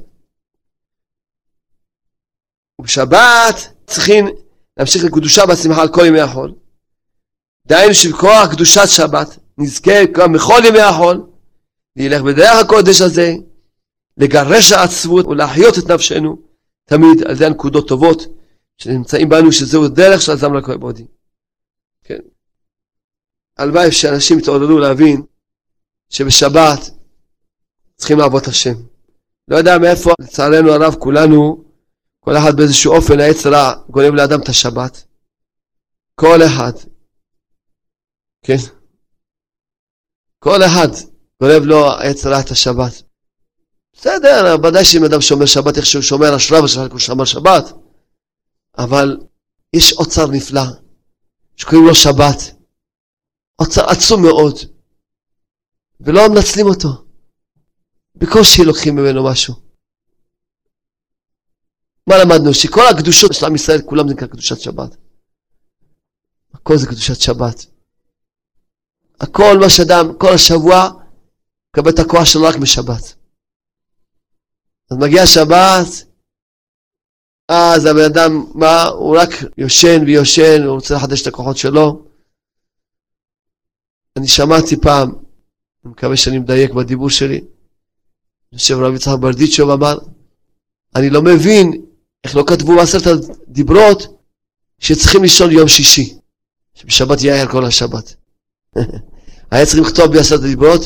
[2.78, 3.54] ובשבת
[3.86, 4.26] צריכים
[4.76, 6.54] להמשיך לקדושה והשמחה על כל ימי החול.
[7.66, 11.26] דהיינו שבכוח קדושת שבת נזכה גם בכל ימי החול
[11.96, 13.32] ללך בדרך הקודש הזה,
[14.16, 16.36] לגרש העצבות ולהחיות את נפשנו
[16.84, 18.22] תמיד על ידי הנקודות טובות
[18.78, 21.06] שנמצאים בנו, שזהו דרך של הזמר הכהן בודי.
[22.04, 22.18] כן.
[23.58, 25.22] הלוואי שאנשים יתעודדו להבין
[26.10, 26.90] שבשבת
[27.96, 28.74] צריכים לעבוד את השם.
[29.48, 31.64] לא יודע מאיפה, לצערנו הרב, כולנו,
[32.20, 33.14] כל אחד באיזשהו אופן,
[33.46, 35.04] רע גונב לאדם את השבת.
[36.14, 36.72] כל אחד.
[38.44, 38.56] כן?
[40.38, 40.88] כל אחד
[41.42, 43.02] גונב לו העץ רע את השבת.
[43.92, 47.64] בסדר, ודאי שאם אדם שומר שבת, איך שהוא שומר השלב שלך, הוא שומר שבת.
[48.78, 49.18] אבל
[49.72, 50.62] יש אוצר נפלא,
[51.56, 52.56] שקוראים לו שבת.
[53.58, 54.54] אוצר עצום מאוד,
[56.00, 56.88] ולא מנצלים אותו.
[58.14, 59.54] בקושי לוקחים ממנו משהו.
[62.06, 62.54] מה למדנו?
[62.54, 64.96] שכל הקדושות של עם ישראל, כולם זה קדושת שבת.
[66.54, 67.73] הכל זה קדושת שבת.
[69.20, 70.90] הכל מה שאדם, כל השבוע,
[71.70, 73.14] מקבל את הכוח שלו רק בשבת.
[74.90, 76.04] אז מגיע שבת,
[77.48, 82.06] אז הבן אדם, מה, הוא רק יושן ויושן, הוא רוצה לחדש את הכוחות שלו.
[84.16, 85.12] אני שמעתי פעם,
[85.84, 87.40] אני מקווה שאני מדייק בדיבור שלי,
[88.52, 89.98] יושב רב יצחק ברדיצ'וב אמר,
[90.96, 91.84] אני לא מבין
[92.24, 94.02] איך לא כתבו בעשרת הדיברות
[94.78, 96.18] שצריכים לישון יום שישי,
[96.74, 98.14] שבשבת יאיר כל השבת.
[99.50, 100.82] היה צריכים לכתוב בעשרת הדיברות,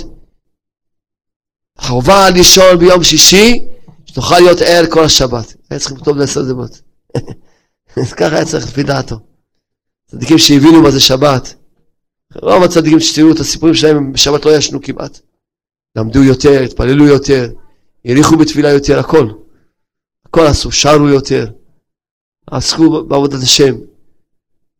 [1.79, 3.69] חובה לישון ביום שישי,
[4.07, 5.55] שתוכל להיות ער כל השבת.
[5.71, 6.81] היה צריכים לכתוב בעשרת הדיברות.
[7.97, 9.21] אז ככה היה צריך לפי דעתו.
[10.11, 11.55] צדיקים שהבינו מה זה שבת.
[12.35, 15.21] רוב הצדיקים שתראו את הסיפורים שלהם בשבת לא ישנו כמעט.
[15.97, 17.51] למדו יותר, התפללו יותר,
[18.05, 19.31] האריכו בתפילה יותר, הכל.
[20.27, 21.47] הכל עשו, שרו יותר,
[22.47, 23.75] עסקו בעבודת השם.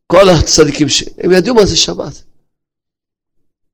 [0.07, 0.87] כל הצדיקים,
[1.19, 2.23] הם ידעו מה זה שבת.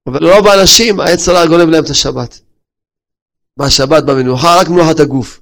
[0.07, 2.41] אבל רוב האנשים, העץ הרע גונב להם את השבת.
[3.59, 5.41] בשבת במנוחה, רק מנוחת הגוף.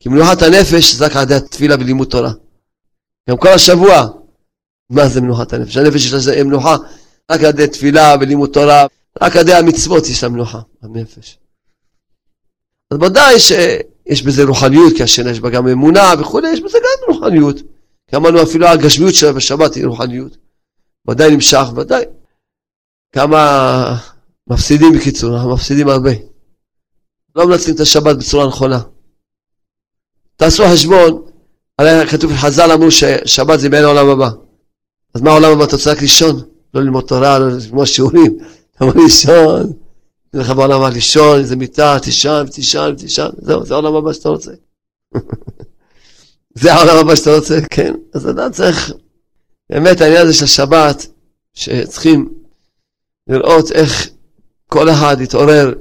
[0.00, 2.32] כי מנוחת הנפש זה רק על ידי התפילה ולימוד תורה.
[3.30, 4.06] גם כל השבוע,
[4.90, 5.76] מה זה מנוחת הנפש?
[5.76, 6.76] הנפש יש לה מנוחה
[7.30, 8.86] רק על ידי תפילה ולימוד תורה,
[9.22, 11.38] רק על ידי המצוות יש לה מנוחה, הנפש.
[12.90, 17.14] אז ודאי שיש בזה רוחניות, כי השנה יש בה גם אמונה וכולי, יש בזה גם
[17.14, 17.56] רוחניות.
[18.08, 20.36] כי אמרנו אפילו הגשמיות שלה בשבת היא רוחניות.
[21.08, 22.04] ודאי נמשך, ודאי.
[23.16, 23.96] כמה
[24.50, 26.10] מפסידים בקיצור, אנחנו מפסידים הרבה.
[27.36, 28.80] לא מנצלים את השבת בצורה נכונה.
[30.36, 31.22] תעשו חשבון,
[31.78, 34.30] הרי כתוב חז"ל אמרו ששבת זה בין העולם הבא.
[35.14, 35.64] אז מה העולם הבא?
[35.64, 36.42] אתה רוצה רק לישון?
[36.74, 38.38] לא ללמוד תורה, לא ללמוד שיעורים.
[38.80, 39.72] אומר לישון.
[40.34, 43.28] לך בעולם הבא לישון, איזה מיטה, תישן, תישן, תישן.
[43.38, 44.52] זהו, זה העולם הבא שאתה רוצה.
[46.60, 47.94] זה העולם הבא שאתה רוצה, כן.
[48.14, 48.92] אז אדם צריך,
[49.70, 51.06] באמת העניין הזה של השבת,
[51.54, 52.45] שצריכים
[53.28, 54.08] לראות איך
[54.66, 55.74] כל אחד יתעורר,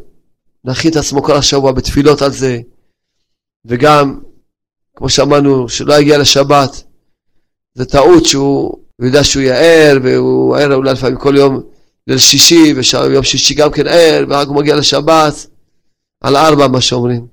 [0.65, 2.59] להכין את עצמו כל השבוע בתפילות על זה,
[3.65, 4.19] וגם,
[4.95, 6.83] כמו שאמרנו, שלא יגיע לשבת,
[7.73, 11.63] זה טעות שהוא יודע שהוא יער, והוא ער אולי לפעמים כל יום
[12.07, 12.73] ליל שישי,
[13.09, 15.47] ויום שישי גם כן ער, ורק הוא מגיע לשבת,
[16.21, 17.27] על ארבע, מה שאומרים.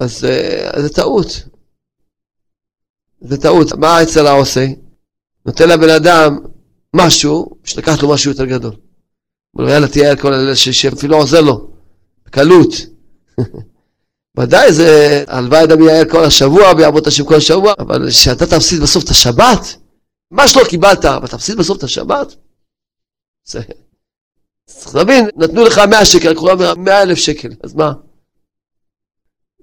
[0.00, 1.42] אז uh, זה טעות.
[3.20, 3.72] זה טעות.
[3.72, 4.66] מה העצר עושה?
[5.46, 6.38] נותן לבן אדם
[6.94, 8.72] משהו, שלקח לו משהו יותר גדול.
[9.56, 11.70] לו, יאללה, תהיה ער כל הלילה שישי, אפילו עוזר לו,
[12.26, 12.72] בקלות.
[14.38, 18.80] ודאי זה, הלוואי אדם יער כל השבוע ויעבוד את השם כל השבוע, אבל שאתה תפסיד
[18.80, 19.76] בסוף את השבת,
[20.30, 22.34] מה שלא קיבלת, אבל תפסיד בסוף את השבת,
[23.44, 23.60] זה...
[24.66, 27.92] צריך להבין, נתנו לך 100 שקל, לך 100 אלף שקל, אז מה?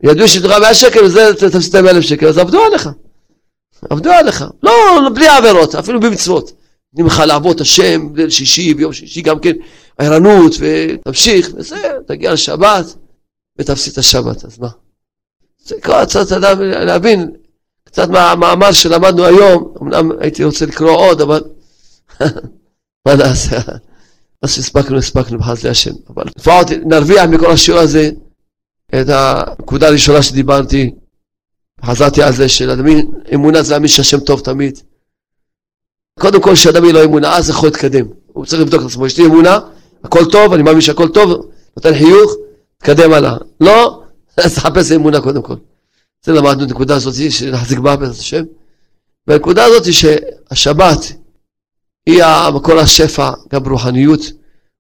[0.03, 2.89] ידעו שתתנו לך 100 שקל, וזה תפסיד 100 אלף שקל, אז עבדו עליך.
[3.89, 4.45] עבדו עליך.
[4.63, 4.71] לא,
[5.15, 6.51] בלי עבירות, אפילו במצוות.
[6.93, 9.53] נותנים לך לעבוד את השם, ליל שישי, ביום שישי גם כן,
[9.97, 12.85] ערנות, ותמשיך, וזה, תגיע לשבת,
[13.57, 14.69] ותפסיד את השבת, אז מה?
[15.65, 17.31] זה כל קצת אדם להבין,
[17.83, 21.41] קצת מהמאמר שלמדנו היום, אמנם הייתי רוצה לקרוא עוד, אבל
[23.05, 23.57] מה נעשה?
[24.43, 25.91] מה שהספקנו, הספקנו בחסדי השם.
[26.09, 28.09] אבל לפחות נרוויח מכל השיעור הזה
[28.95, 30.91] את הנקודה הראשונה שדיברתי,
[31.85, 32.81] חזרתי על זה של
[33.33, 34.79] אמונה זה להאמין שהשם טוב תמיד.
[36.19, 38.05] קודם כל שאדם יהיה לו אמונה, אז יכול להתקדם.
[38.27, 39.59] הוא צריך לבדוק את עצמו, יש לי אמונה,
[40.03, 42.31] הכל טוב, אני מאמין שהכל טוב, נותן חיוך,
[42.77, 43.37] תקדם הלאה.
[43.61, 44.03] לא,
[44.45, 45.55] אז תחפש אמונה קודם כל.
[46.23, 48.43] זה למדנו את הנקודה הזאת, שנחזיק בה בעזרת השם.
[49.27, 51.13] והנקודה הזאת שהשבת
[52.05, 54.21] היא המקור השפע, גם ברוחניות,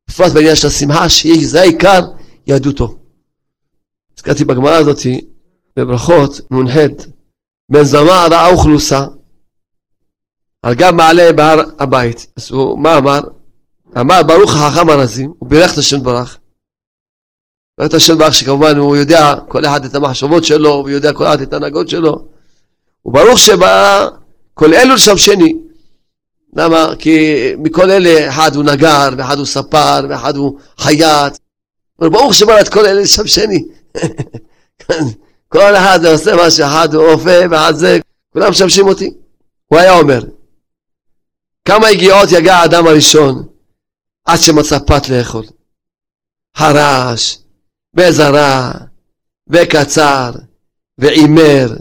[0.09, 1.99] בפרט בעניין של השמחה, שזה העיקר
[2.47, 2.97] יהדותו.
[4.17, 4.99] הזכרתי בגמרא הזאת,
[5.77, 6.75] בברכות, נ"ח,
[7.71, 9.05] בן זמה ראה אוכלוסה,
[10.63, 12.27] על גב מעלה בהר הבית.
[12.37, 13.19] אז הוא, מה אמר?
[13.99, 16.37] אמר ברוך החכם הרזים, הוא בירך את השם ברך.
[17.79, 21.25] בירך את השם ברך שכמובן הוא יודע כל אחד את המחשבות שלו, הוא יודע כל
[21.25, 22.25] אחד את ההנהגות שלו.
[23.05, 24.07] וברוך שבא
[24.53, 25.53] כל אלו לשם שני.
[26.55, 26.93] למה?
[26.99, 31.37] כי מכל אלה אחד הוא נגר, ואחד הוא ספר, ואחד הוא חייט.
[31.99, 33.63] ברוך שבא את כל אלה לשם שני.
[35.53, 37.99] כל אחד עושה מה שאחד הוא רופא, ואחד זה,
[38.33, 39.13] כולם משמשים אותי.
[39.67, 40.21] הוא היה אומר,
[41.65, 43.50] כמה הגיעות יגע האדם הראשון
[44.25, 45.45] עד שמצא פת לאכול.
[46.57, 47.39] חרש,
[47.97, 48.71] וזרע,
[49.49, 50.31] וקצר,
[50.97, 51.75] ועימר,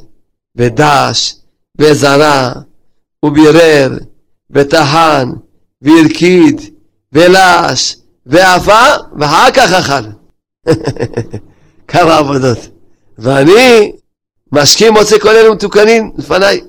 [0.57, 1.34] ודש,
[1.78, 2.53] וזרע,
[3.24, 3.91] ובירר,
[4.51, 5.28] וטחן,
[5.82, 6.61] והרקיד,
[7.12, 8.84] ולש, ועפה,
[9.18, 10.09] ואחר כך אכל.
[11.88, 12.59] כמה עבודות.
[13.18, 13.93] ואני
[14.53, 16.61] משקים מוצא כל אלה מתוקנים לפניי.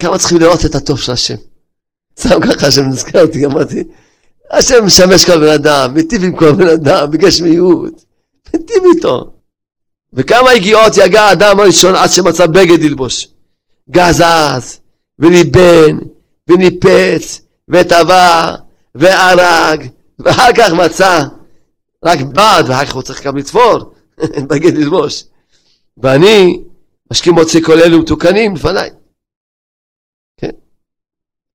[0.00, 1.34] כמה צריכים לראות את הטוב של השם.
[2.18, 3.84] סתם ככה השם נזכר אותי, אמרתי,
[4.50, 8.04] השם משמש כל בן אדם, מיטיב עם כל בן אדם, בגשמיות,
[8.54, 9.32] מיטיב איתו.
[10.12, 13.28] וכמה הגיעות יגע האדם הראשון עד שמצא בגד ללבוש.
[13.90, 14.80] גזז,
[15.18, 15.98] וליבן,
[16.48, 18.54] וניפץ, וטבע,
[18.94, 19.86] והרג,
[20.18, 21.22] ואחר כך מצא
[22.04, 23.92] רק בד, ואחר כך הוא צריך גם לתפור,
[24.50, 25.24] בגד ללבוש.
[25.98, 26.60] ואני,
[27.12, 28.90] משקים מוציא כל אלו מתוקנים לפניי.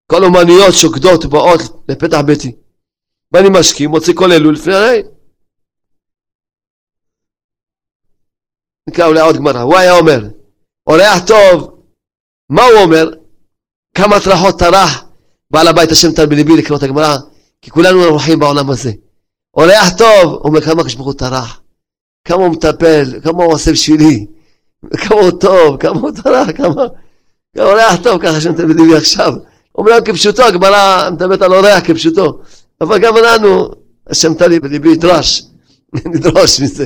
[0.08, 2.56] כל אומנויות שוקדות ובאות לפתח ביתי.
[3.32, 5.06] ואני משכים, מוציא כל אלו לפני העין.
[8.90, 10.28] נקרא אולי עוד גמרא, הוא היה אומר,
[10.88, 11.80] אורח טוב,
[12.50, 13.10] מה הוא אומר?
[13.98, 15.04] כמה טרחות טרח
[15.52, 17.18] בעל הבית השם טל בליבי לקרוא את הגמרא,
[17.62, 18.92] כי כולנו אורחים בעולם הזה.
[19.54, 21.62] אורח טוב, אומר כמה הקדוש ברוך הוא טרח,
[22.28, 24.26] כמה הוא מטפל, כמה הוא עושה בשבילי,
[24.98, 26.84] כמה הוא טוב, כמה הוא טרח, כמה...
[27.60, 29.34] אורח טוב, ככה השם טל בליבי עכשיו.
[29.76, 32.40] אומנם כפשוטו, הגמרא מדברת על אורח כפשוטו,
[32.82, 33.70] אבל גם לנו,
[34.10, 35.44] השם תלי בליבי ידרש,
[36.14, 36.86] נדרוש מזה.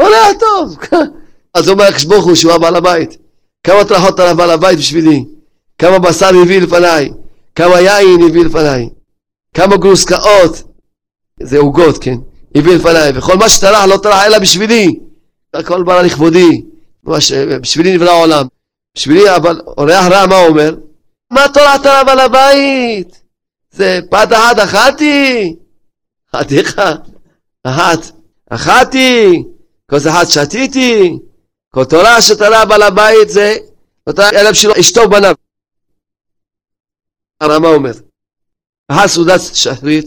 [0.00, 0.76] אורח טוב,
[1.54, 3.16] אז אומר הקדוש הוא שהוא הבעל הבית.
[3.64, 5.24] כמה טרחות על הבעל הבית בשבילי?
[5.78, 7.12] כמה בשר הביא לפניי?
[7.54, 8.88] כמה יין הביא לפניי?
[9.54, 10.62] כמה גרוסקאות?
[11.42, 12.14] זה עוגות, כן?
[12.54, 13.12] הביא לפניי.
[13.14, 14.98] וכל מה שטרח לא טרח אלא בשבילי.
[15.54, 16.62] הכל ברא לכבודי.
[17.60, 18.46] בשבילי נברא העולם.
[18.96, 20.74] בשבילי, אבל אורח רע מה אומר?
[21.30, 23.22] מה טורחת על הבעל הבית?
[23.70, 25.56] זה פת אחת אכלתי.
[26.36, 26.80] חתיך,
[27.64, 27.98] אחת,
[28.50, 29.42] אכלתי,
[29.90, 31.18] כוס אחת שתיתי,
[31.74, 33.56] כל תורה שתלה בעל הבית זה
[34.06, 35.34] נותן אלף שלו אשתו ובניו.
[37.40, 37.92] הרמה אומר,
[38.88, 40.06] אחת סעודת שחרית,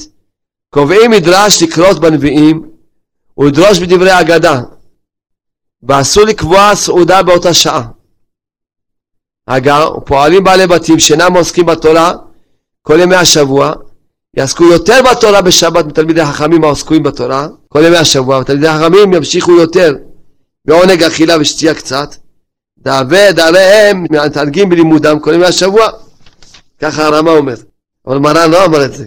[0.70, 2.72] קובעים מדרש לקרות בנביאים
[3.38, 4.62] ולדרוש בדברי אגדה,
[5.84, 7.88] ואסור לקבוע סעודה באותה שעה.
[9.58, 12.14] אגב, פועלים בעלי בתים שאינם עוסקים בתורה
[12.82, 13.74] כל ימי השבוע,
[14.38, 19.96] יעסקו יותר בתורה בשבת מתלמידי חכמים העוסקים בתורה כל ימי השבוע, ותלמידי חכמים ימשיכו יותר
[20.66, 22.16] בעונג אכילה ושתייה קצת,
[22.78, 25.88] דאבה דעריהם מתענגים בלימודם כל ימי השבוע.
[26.82, 27.56] ככה הרמה אומר.
[28.08, 29.06] אבל מרן לא אמר את זה.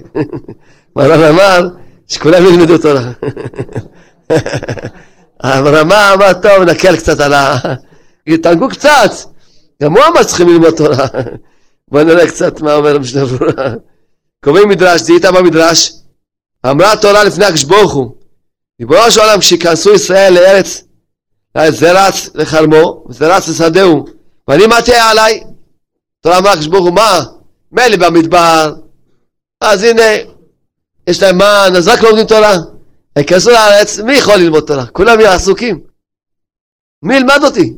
[0.97, 1.69] מרן אמר
[2.09, 3.11] שכולם ילמדו תורה.
[5.41, 7.57] הרמה אמר, טוב, נקל קצת על ה...
[8.43, 9.11] תענגו קצת.
[9.83, 11.07] גם הוא אמר שצריכים ללמוד תורה.
[11.89, 13.75] בוא נראה קצת מה אומר המשנה ברורה.
[14.45, 15.93] קובעים מדרש, זיהית במדרש,
[16.67, 18.17] אמרה התורה לפני הקדוש ברוך הוא,
[18.81, 20.85] ריבונו של עולם כשייכנסו ישראל לארץ,
[21.69, 24.05] זה רץ לחרמו, וזה רץ לשדהו,
[24.49, 25.45] ואני מה תהיה עליי?
[26.21, 27.21] תורה אמרה הקדוש ברוך הוא, מה?
[27.73, 28.75] מילא במדבר,
[29.61, 30.03] אז הנה,
[31.07, 32.57] יש להם מן, אז רק לומדים תורה.
[33.19, 34.87] ייכנסו לארץ, מי יכול ללמוד תורה?
[34.87, 35.81] כולם יהיו עסוקים.
[37.03, 37.75] מי ילמד אותי?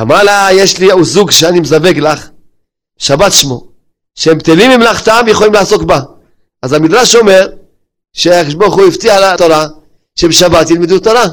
[0.00, 2.28] אמר לה, יש לי זוג שאני מזווג לך,
[2.98, 3.70] שבת שמו.
[4.14, 6.00] שהם בטלים ממלאכתם יכולים לעסוק בה.
[6.62, 7.48] אז המדרש אומר
[8.12, 9.66] שהקדוש ברוך הוא הבטיח לתורה
[10.14, 11.24] שבשבת ילמדו תורה.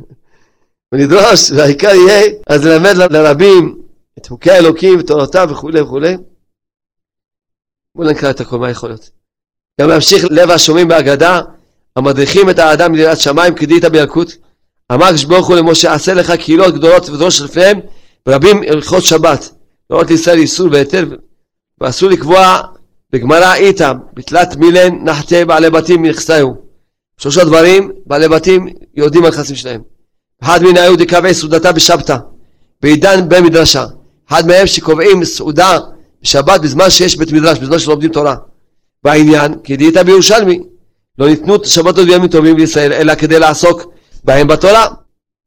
[0.92, 3.82] ונדרוש, והעיקר יהיה אז ללמד לרבים
[4.18, 6.16] את חוקי האלוקים ותורותיו וכולי וכולי.
[7.94, 9.10] בואו נקרא את הכל, מה יכול להיות?
[9.80, 11.40] גם להמשיך לב השומעים בהגדה,
[11.96, 14.32] המדריכים את האדם ליראת שמיים כדאית בילקוט.
[14.94, 17.80] אמר הקדוש ברוך הוא למשה, עשה לך קהילות גדולות ודרוש לפניהם,
[18.28, 19.50] ורבים הלכות שבת.
[19.90, 21.04] לא רק לישראל איסור והיתר
[21.80, 22.60] ואסור לקבוע
[23.12, 26.54] בגמרא איתם, בתלת מילן נחתה בעלי בתים מנכסיהו.
[27.18, 29.80] שלושה דברים, בעלי בתים יודעים על נכסים שלהם.
[30.42, 32.16] אחד מן היהודי קבעי סעודתה בשבתא,
[32.82, 33.86] בעידן בן מדרשה.
[34.28, 35.78] אחד מהם שקובעים סעודה
[36.22, 38.36] בשבת בזמן שיש בית מדרש, בזמן שלומדים תורה.
[39.04, 40.60] בעניין, כי דהיית בירושלמי,
[41.18, 43.92] לא ניתנו שבתות וימים טובים בישראל, אלא כדי לעסוק
[44.24, 44.86] בהם בתורה,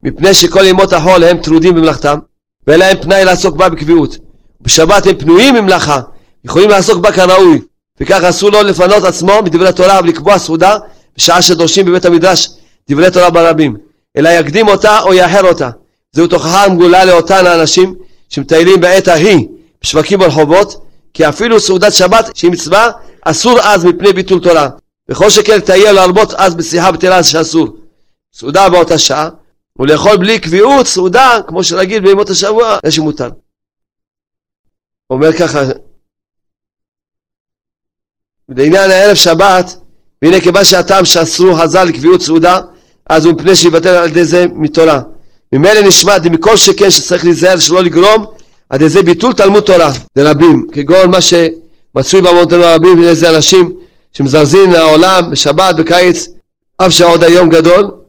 [0.03, 2.19] מפני שכל ימות החול הם טרודים במלאכתם,
[2.67, 4.17] ואין להם פנאי לעסוק בה בקביעות.
[4.61, 6.01] בשבת הם פנויים ממלאכה,
[6.45, 7.61] יכולים לעסוק בה כראוי,
[7.99, 10.77] וכך אסור לו לפנות עצמו מדברי תורה ולקבוע סעודה
[11.17, 12.49] בשעה שדורשים בבית המדרש
[12.89, 13.77] דברי תורה ברבים,
[14.17, 15.69] אלא יקדים אותה או יאחר אותה.
[16.11, 17.95] זהו תוכחה מגולה לאותן האנשים
[18.29, 19.47] שמטיילים בעת ההיא
[19.81, 22.89] בשווקים ברחובות, כי אפילו סעודת שבת שהיא מצווה,
[23.25, 24.69] אסור אז מפני ביטול תורה.
[25.09, 27.77] וכל שכן לטייל להרבות אז בשיחה בטלה שאסור.
[28.35, 29.29] סעודה באותה שעה,
[29.79, 33.29] ולאכול בלי קביעות סעודה, כמו שרגיל בימות השבוע, זה שמותר.
[35.09, 35.59] אומר ככה
[38.49, 39.77] לעניין הערב שבת,
[40.21, 42.59] והנה כיוון שהטעם שאסרו חז"ל לקביעות סעודה,
[43.09, 45.01] אז הוא מפני שיוותר על ידי זה מתורה.
[45.53, 48.25] ממילא נשמע מכל שכן שצריך להיזהר שלא לגרום
[48.69, 53.73] על ידי זה ביטול תלמוד תורה לרבים, כגון מה שמצוי במונטנו הרבים ואיזה אנשים
[54.11, 56.27] שמזרזים לעולם בשבת, בקיץ,
[56.77, 58.04] אף שעוד היום גדול,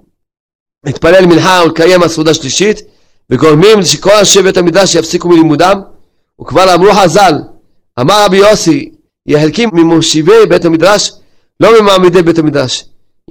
[0.86, 2.82] להתפלל מנחה ולקיים הסעודה שלישית,
[3.30, 5.80] וגורמים שכל אנשי בית המדרש יפסיקו מלימודם,
[6.40, 7.34] וכבר אמרו חז"ל,
[8.00, 8.90] אמר רבי יוסי,
[9.26, 11.12] יחלקים ממושיבי בית המדרש,
[11.60, 12.84] לא ממעמידי בית המדרש.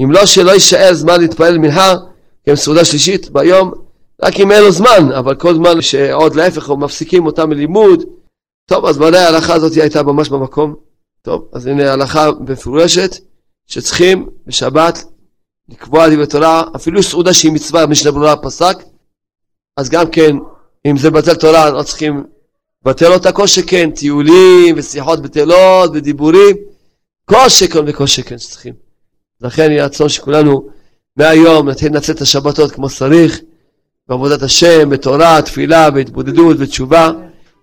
[0.04, 1.98] אם לא שלא יישאר זמן להתפלל מנהר,
[2.46, 3.72] כי סעודה שלישית ביום,
[4.24, 8.04] רק אם אין לו זמן, אבל כל זמן שעוד להפך, או מפסיקים אותם מלימוד.
[8.66, 10.76] טוב, אז ודאי ההלכה הזאת הייתה ממש במקום.
[11.22, 13.18] טוב, אז הנה ההלכה מפורשת,
[13.68, 15.04] שצריכים בשבת
[15.70, 18.78] לקבוע דברי תורה, אפילו סעודה שהיא מצווה, משנה ברורה פסק,
[19.78, 20.36] אז גם כן,
[20.86, 22.24] אם זה בטל תורה, לא צריכים
[22.84, 26.56] בטל אותה כל שכן, טיולים ושיחות בטלות ודיבורים,
[27.26, 28.74] כל שכן וכל שכן שצריכים.
[29.42, 30.70] לכן יהיה רצון שכולנו
[31.18, 33.40] מהיום נתחיל לנצל את השבתות כמו שצריך,
[34.08, 37.12] בעבודת השם, בתורה, תפילה, בהתבודדות, בתשובה,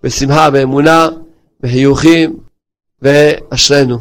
[0.02, 1.08] בשמחה, באמונה,
[1.60, 2.36] בחיוכים,
[3.02, 3.98] ואשרינו.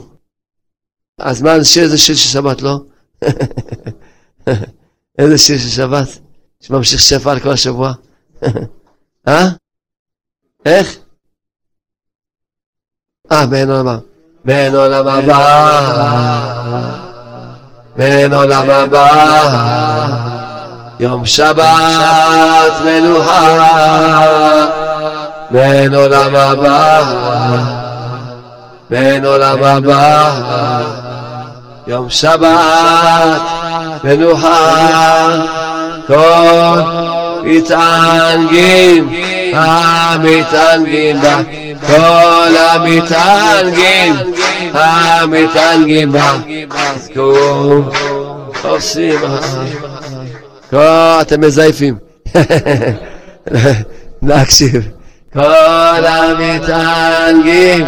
[1.17, 2.79] אז מה, שיר איזה שיר של שבת, לא?
[5.19, 6.07] איזה שיר של שבת,
[6.59, 7.93] שממשיך שפע על כל השבוע.
[9.27, 9.47] אה?
[10.65, 10.97] איך?
[13.31, 13.97] אה, מעין עולם הבא.
[14.45, 15.41] מעין עולם הבא.
[17.95, 20.21] מעין עולם הבא.
[21.01, 24.21] יום שבת מנוחה
[25.51, 27.01] בין עולם הבא
[28.89, 31.10] בין עולם הבא
[31.91, 33.41] יום שבת
[34.03, 35.45] מנוחה
[36.07, 36.79] כל
[37.43, 39.09] מתענגים
[39.53, 41.41] המתענגים בה
[41.87, 44.13] כל המתענגים
[44.73, 46.37] המתענגים בה
[46.97, 47.33] זכו
[48.63, 49.19] עושים
[51.21, 51.95] אתם מזייפים
[54.21, 55.00] להקשיב
[55.33, 57.85] כל המתענגים,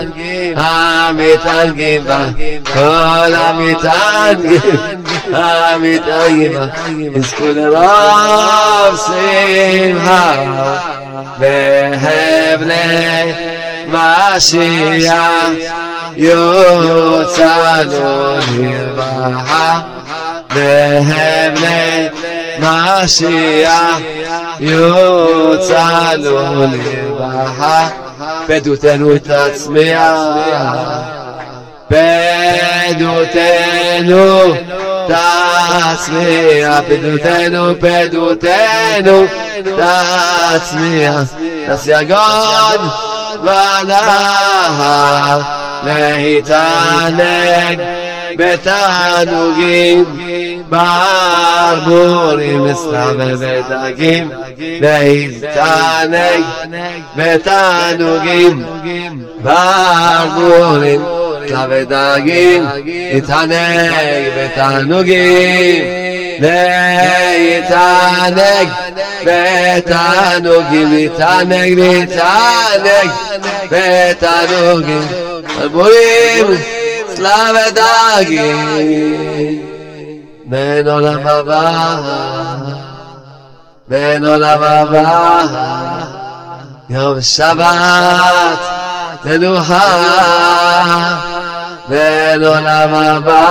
[0.56, 2.26] המתענגים בה,
[2.74, 4.62] כל המתענגים,
[5.34, 6.68] המתענגים בה,
[7.16, 10.34] יזכו לרוב שמחה,
[11.38, 13.34] בהבלי
[13.88, 15.50] משיח,
[16.16, 17.90] יוצאנו
[18.58, 19.80] לרווחה,
[20.56, 22.10] בהבלי
[22.63, 23.99] משיח,
[24.61, 26.37] יוצאנו
[26.73, 27.89] לרווחה,
[28.47, 30.19] פדותנו תצמיח,
[32.99, 33.35] פדותנו
[35.07, 39.25] תצמיח, פדותנו, פדותנו
[39.63, 41.35] תצמיח,
[41.69, 42.81] תסייגון
[43.43, 45.41] ונהר
[45.85, 47.81] להתענג
[48.37, 50.05] בתענוגים
[50.74, 52.66] bar bor im
[53.70, 54.26] dagim
[54.84, 55.18] dei
[55.56, 56.42] tanay
[57.18, 58.56] ve tanugim
[59.46, 61.02] bar bor im
[61.48, 62.64] strav ve dagim
[63.18, 65.84] itanay ve tanugim
[66.44, 68.68] dei tanay
[69.28, 69.44] ve
[71.08, 73.08] itanay ve tanay
[73.72, 75.06] ve tanugim
[75.74, 76.50] bor
[77.76, 79.73] dagim
[80.54, 81.62] Ben olam haba
[83.90, 85.04] Ben olam haba
[86.90, 88.60] Yom Shabbat
[89.26, 89.86] Menuha
[91.90, 93.42] Ben olam haba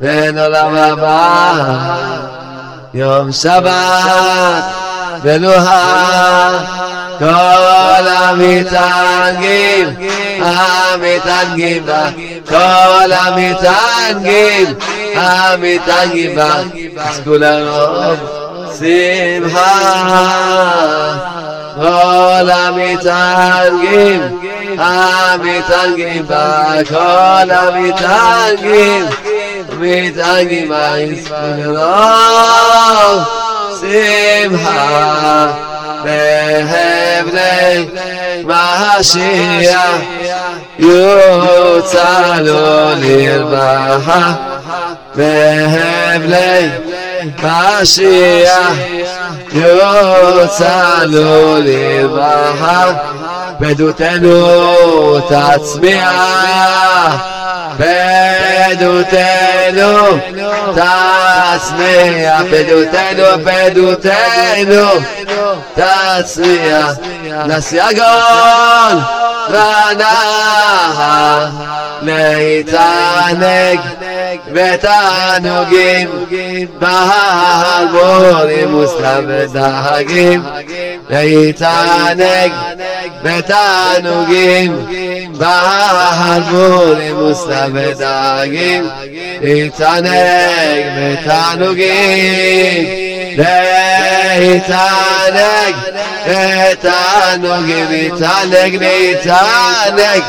[0.00, 1.18] Ben olam haba
[2.94, 4.81] Yom Shabbat
[5.20, 5.82] Menuha
[7.18, 9.88] כל המתענגים,
[10.40, 12.08] המתענגים בה,
[12.48, 14.74] כל המתענגים,
[15.14, 18.18] המתענגים בה, יזכו לרוב
[18.78, 19.72] שמחה.
[21.74, 24.20] כל המתענגים,
[24.78, 29.04] המתענגים בה, כל המתענגים,
[30.68, 30.94] בה,
[33.82, 35.52] שמחה.
[36.04, 37.88] בהבלי
[38.44, 40.00] משיח
[40.78, 44.32] יוצא לו לרווחה
[45.14, 46.68] בהבלי
[47.42, 48.72] משיח
[49.52, 52.92] יוצא לו לרווחה
[53.58, 56.12] פדותנו תצמיח
[58.77, 60.17] פדותנו
[60.75, 64.87] תצמיח פדותנו פדותנו
[65.75, 66.91] תצמיח
[67.45, 68.95] לסייגון
[69.49, 71.47] ונהר
[72.01, 73.79] להתענג
[74.51, 76.09] ותענוגים
[76.79, 80.43] בהלבורים וסתם ודהגים
[81.12, 82.52] ויתענג
[83.22, 84.86] בתענוגים
[85.38, 88.88] בהדמור עם מוסלמי דאגים
[89.40, 92.86] ויתענג בתענוגים
[94.38, 95.74] ויתענג
[96.26, 100.22] בתענוגים ויתענג ויתענג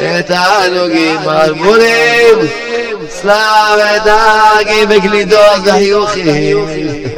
[0.00, 2.38] בתענוגים מרמורים
[3.10, 7.13] סלאב דאגים וגלידות וחיוכים.